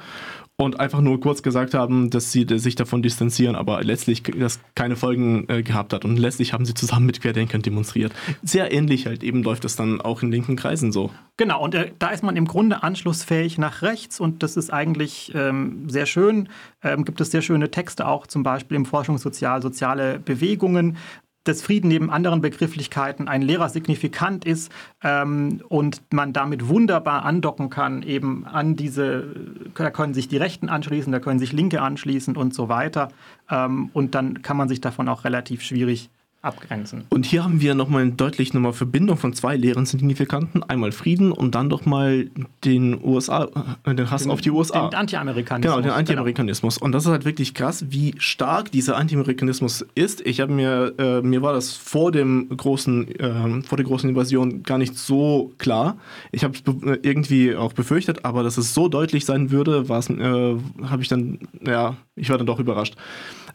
und 0.60 0.78
einfach 0.80 1.00
nur 1.00 1.22
kurz 1.22 1.41
gesagt 1.41 1.74
haben, 1.74 2.10
dass 2.10 2.34
sie 2.34 2.45
sich 2.58 2.76
davon 2.76 3.02
distanzieren, 3.02 3.56
aber 3.56 3.82
letztlich 3.82 4.24
das 4.24 4.60
keine 4.76 4.98
Folgen 4.98 5.45
äh, 5.48 5.63
gehabt 5.63 5.93
hat. 5.93 6.04
Und 6.04 6.17
letztlich 6.17 6.52
haben 6.52 6.65
sie 6.65 6.74
zusammen 6.74 7.06
mit 7.06 7.22
Querdenkern 7.22 7.62
demonstriert. 7.62 8.12
Sehr 8.43 8.74
ähnlich 8.74 9.06
halt 9.06 9.24
eben 9.24 9.41
läuft 9.41 9.63
es 9.63 9.78
dann 9.78 10.02
auch 10.02 10.22
in 10.22 10.32
linken 10.32 10.58
Kreisen 10.58 10.91
so. 10.91 11.12
Genau, 11.38 11.63
und 11.63 11.76
äh, 11.76 11.93
da 11.98 12.10
ist 12.10 12.24
man 12.24 12.36
im 12.36 12.45
Grunde 12.45 12.84
anschlussfähig 12.84 13.58
nach 13.58 13.84
rechts 13.84 14.19
und 14.19 14.43
das 14.43 14.58
ist 14.58 14.69
eigentlich 14.69 15.32
ähm, 15.34 15.88
sehr 15.88 16.06
schön. 16.06 16.50
Ähm, 16.84 17.06
gibt 17.06 17.22
es 17.22 17.32
sehr 17.32 17.41
schöne 17.41 17.72
Texte 17.72 18.06
auch 18.06 18.28
zum 18.28 18.43
Beispiel 18.43 18.76
im 18.76 18.86
Forschungssozial, 18.86 19.62
soziale 19.62 20.19
Bewegungen, 20.19 20.98
dass 21.43 21.62
Frieden 21.62 21.88
neben 21.88 22.10
anderen 22.10 22.41
Begrifflichkeiten 22.41 23.28
ein 23.28 23.41
leerer 23.41 23.69
Signifikant 23.69 24.45
ist 24.45 24.71
ähm, 25.04 25.62
und 25.69 26.02
man 26.12 26.34
damit 26.34 26.67
wunderbar 26.67 27.25
andocken 27.25 27.69
kann, 27.69 28.04
eben 28.04 28.45
an 28.45 28.75
diese, 28.75 29.36
da 29.73 29.89
können 29.89 30.13
sich 30.13 30.28
die 30.28 30.38
Rechten 30.38 30.69
anschließen, 30.69 31.12
da 31.12 31.19
können 31.19 31.39
sich 31.39 31.54
Linke 31.54 31.82
anschließen 31.82 32.36
und 32.36 32.54
so 32.54 32.69
weiter. 32.69 33.10
Ähm, 33.49 33.89
und 33.93 34.15
dann 34.15 34.41
kann 34.41 34.58
man 34.58 34.67
sich 34.67 34.82
davon 34.82 35.08
auch 35.08 35.23
relativ 35.23 35.62
schwierig 35.62 36.10
abgrenzen. 36.41 37.04
Und 37.10 37.25
hier 37.25 37.43
haben 37.43 37.60
wir 37.60 37.75
nochmal 37.75 38.10
deutlich 38.12 38.54
nochmal 38.54 38.71
Verbindung 38.71 39.17
von 39.17 39.34
zwei 39.34 39.58
leeren 39.58 39.86
Signifikanten. 39.86 40.63
Einmal 40.63 40.93
Frieden 40.93 41.34
und 41.34 41.54
dann 41.54 41.69
doch 41.69 41.86
mal 41.86 42.30
den 42.63 43.04
USA, 43.04 43.49
äh, 43.84 43.93
den 43.93 44.10
Hass 44.10 44.23
den, 44.23 44.32
auf 44.32 44.39
die 44.39 44.52
USA. 44.52 44.88
Den 44.88 44.99
Anti-Amerikanismus. 44.99 45.75
Genau, 45.75 45.86
den 45.86 45.91
Anti-Amerikanismus. 45.91 46.75
Genau. 46.75 46.86
Und 46.86 46.91
das 46.93 47.06
ist 47.06 47.12
halt 47.12 47.25
wirklich 47.25 47.54
krass, 47.54 47.86
wie 47.89 48.15
stark 48.19 48.71
dieser 48.71 48.95
Anti-Amerikanismus 48.95 49.86
ist. 49.95 50.25
Ich 50.25 50.39
habe 50.39 50.54
mir, 50.54 50.93
äh, 50.97 51.21
mir 51.21 51.41
war 51.41 51.52
das 51.52 51.73
vor 51.73 52.12
dem 52.13 52.47
großen, 52.56 53.19
äh, 53.19 53.62
vor 53.63 53.78
der 53.78 53.86
großen 53.86 54.10
Invasion 54.10 54.63
gar 54.63 54.78
nicht 54.78 54.97
so 54.97 55.52
klar. 55.58 55.97
Ich 56.32 56.45
habe 56.45 56.54
es 56.54 56.63
irgendwie 57.04 57.54
auch 57.56 57.73
befürchtet, 57.73 58.23
aber 58.23 58.43
dass 58.43 58.58
es 58.58 58.73
so 58.73 58.88
deutlich 58.88 59.25
sein 59.25 59.52
würde, 59.52 59.84
äh, 59.89 60.86
habe 60.86 61.02
ich 61.02 61.10
dann, 61.10 61.39
ja, 61.65 61.97
ich 62.15 62.30
war 62.30 62.38
dann 62.38 62.47
doch 62.47 62.60
überrascht. 62.60 62.95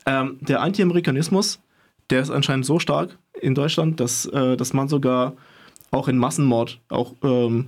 Ähm, 0.04 0.36
der 0.42 0.60
Anti-Amerikanismus 0.60 1.60
der 2.10 2.20
ist 2.20 2.30
anscheinend 2.30 2.66
so 2.66 2.78
stark 2.78 3.18
in 3.40 3.54
Deutschland, 3.54 4.00
dass, 4.00 4.26
äh, 4.26 4.56
dass 4.56 4.72
man 4.72 4.88
sogar 4.88 5.34
auch 5.90 6.08
in 6.08 6.18
Massenmord 6.18 6.80
auch 6.88 7.14
ähm, 7.22 7.66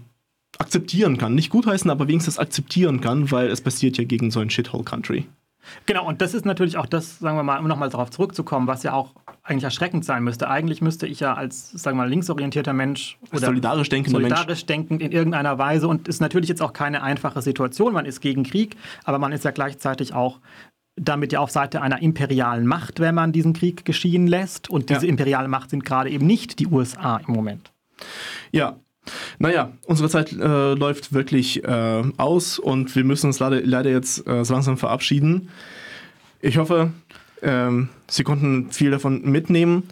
akzeptieren 0.58 1.18
kann. 1.18 1.34
Nicht 1.34 1.50
gutheißen, 1.50 1.90
aber 1.90 2.08
wenigstens 2.08 2.38
akzeptieren 2.38 3.00
kann, 3.00 3.30
weil 3.30 3.48
es 3.48 3.60
passiert 3.60 3.98
ja 3.98 4.04
gegen 4.04 4.30
so 4.30 4.40
ein 4.40 4.50
Shithole-Country. 4.50 5.26
Genau, 5.86 6.06
und 6.06 6.20
das 6.20 6.34
ist 6.34 6.44
natürlich 6.44 6.76
auch 6.76 6.86
das, 6.86 7.18
sagen 7.18 7.36
wir 7.36 7.42
mal, 7.42 7.58
um 7.58 7.66
nochmal 7.66 7.88
darauf 7.88 8.10
zurückzukommen, 8.10 8.66
was 8.66 8.82
ja 8.82 8.92
auch 8.92 9.14
eigentlich 9.42 9.64
erschreckend 9.64 10.04
sein 10.04 10.22
müsste. 10.22 10.48
Eigentlich 10.48 10.80
müsste 10.80 11.06
ich 11.06 11.20
ja 11.20 11.34
als, 11.34 11.70
sagen 11.70 11.96
wir 11.96 12.04
mal, 12.04 12.08
linksorientierter 12.08 12.72
Mensch 12.72 13.18
oder 13.32 13.46
solidarisch 13.46 13.88
denkender 13.88 14.20
solidarisch 14.20 14.46
Mensch. 14.46 14.66
denkend 14.66 15.02
in 15.02 15.12
irgendeiner 15.12 15.58
Weise 15.58 15.88
und 15.88 16.08
ist 16.08 16.20
natürlich 16.20 16.48
jetzt 16.48 16.62
auch 16.62 16.72
keine 16.72 17.02
einfache 17.02 17.42
Situation. 17.42 17.92
Man 17.92 18.06
ist 18.06 18.20
gegen 18.20 18.44
Krieg, 18.44 18.76
aber 19.04 19.18
man 19.18 19.32
ist 19.32 19.44
ja 19.44 19.50
gleichzeitig 19.50 20.14
auch 20.14 20.40
damit 20.96 21.32
ja 21.32 21.40
auf 21.40 21.50
Seite 21.50 21.82
einer 21.82 22.00
imperialen 22.02 22.66
Macht, 22.66 23.00
wenn 23.00 23.14
man 23.14 23.32
diesen 23.32 23.52
Krieg 23.52 23.84
geschehen 23.84 24.26
lässt. 24.26 24.70
Und 24.70 24.90
diese 24.90 25.06
ja. 25.06 25.10
imperiale 25.10 25.48
Macht 25.48 25.70
sind 25.70 25.84
gerade 25.84 26.10
eben 26.10 26.26
nicht 26.26 26.58
die 26.58 26.66
USA 26.66 27.18
im 27.26 27.34
Moment. 27.34 27.70
Ja, 28.50 28.76
naja, 29.38 29.72
unsere 29.86 30.08
Zeit 30.08 30.32
äh, 30.32 30.74
läuft 30.74 31.12
wirklich 31.12 31.62
äh, 31.62 32.02
aus 32.16 32.58
und 32.58 32.94
wir 32.96 33.04
müssen 33.04 33.28
uns 33.28 33.38
leider, 33.38 33.60
leider 33.62 33.90
jetzt 33.90 34.26
äh, 34.26 34.44
so 34.44 34.54
langsam 34.54 34.78
verabschieden. 34.78 35.50
Ich 36.40 36.58
hoffe, 36.58 36.90
ähm, 37.42 37.88
Sie 38.08 38.24
konnten 38.24 38.70
viel 38.70 38.90
davon 38.90 39.22
mitnehmen. 39.22 39.84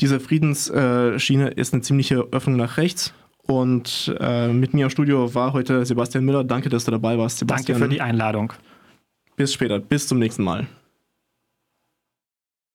Diese 0.00 0.20
Friedensschiene 0.20 1.48
ist 1.48 1.74
eine 1.74 1.82
ziemliche 1.82 2.28
Öffnung 2.30 2.56
nach 2.56 2.76
rechts. 2.76 3.12
Und 3.46 4.14
äh, 4.20 4.48
mit 4.48 4.74
mir 4.74 4.84
im 4.84 4.90
Studio 4.90 5.34
war 5.34 5.52
heute 5.54 5.84
Sebastian 5.84 6.24
Miller. 6.24 6.44
Danke, 6.44 6.68
dass 6.68 6.84
du 6.84 6.90
dabei 6.90 7.18
warst, 7.18 7.38
Sebastian. 7.38 7.80
Danke 7.80 7.88
für 7.88 7.94
die 7.94 8.00
Einladung. 8.00 8.52
Bis 9.38 9.54
später. 9.54 9.78
Bis 9.78 10.08
zum 10.08 10.18
nächsten 10.18 10.42
Mal. 10.42 10.66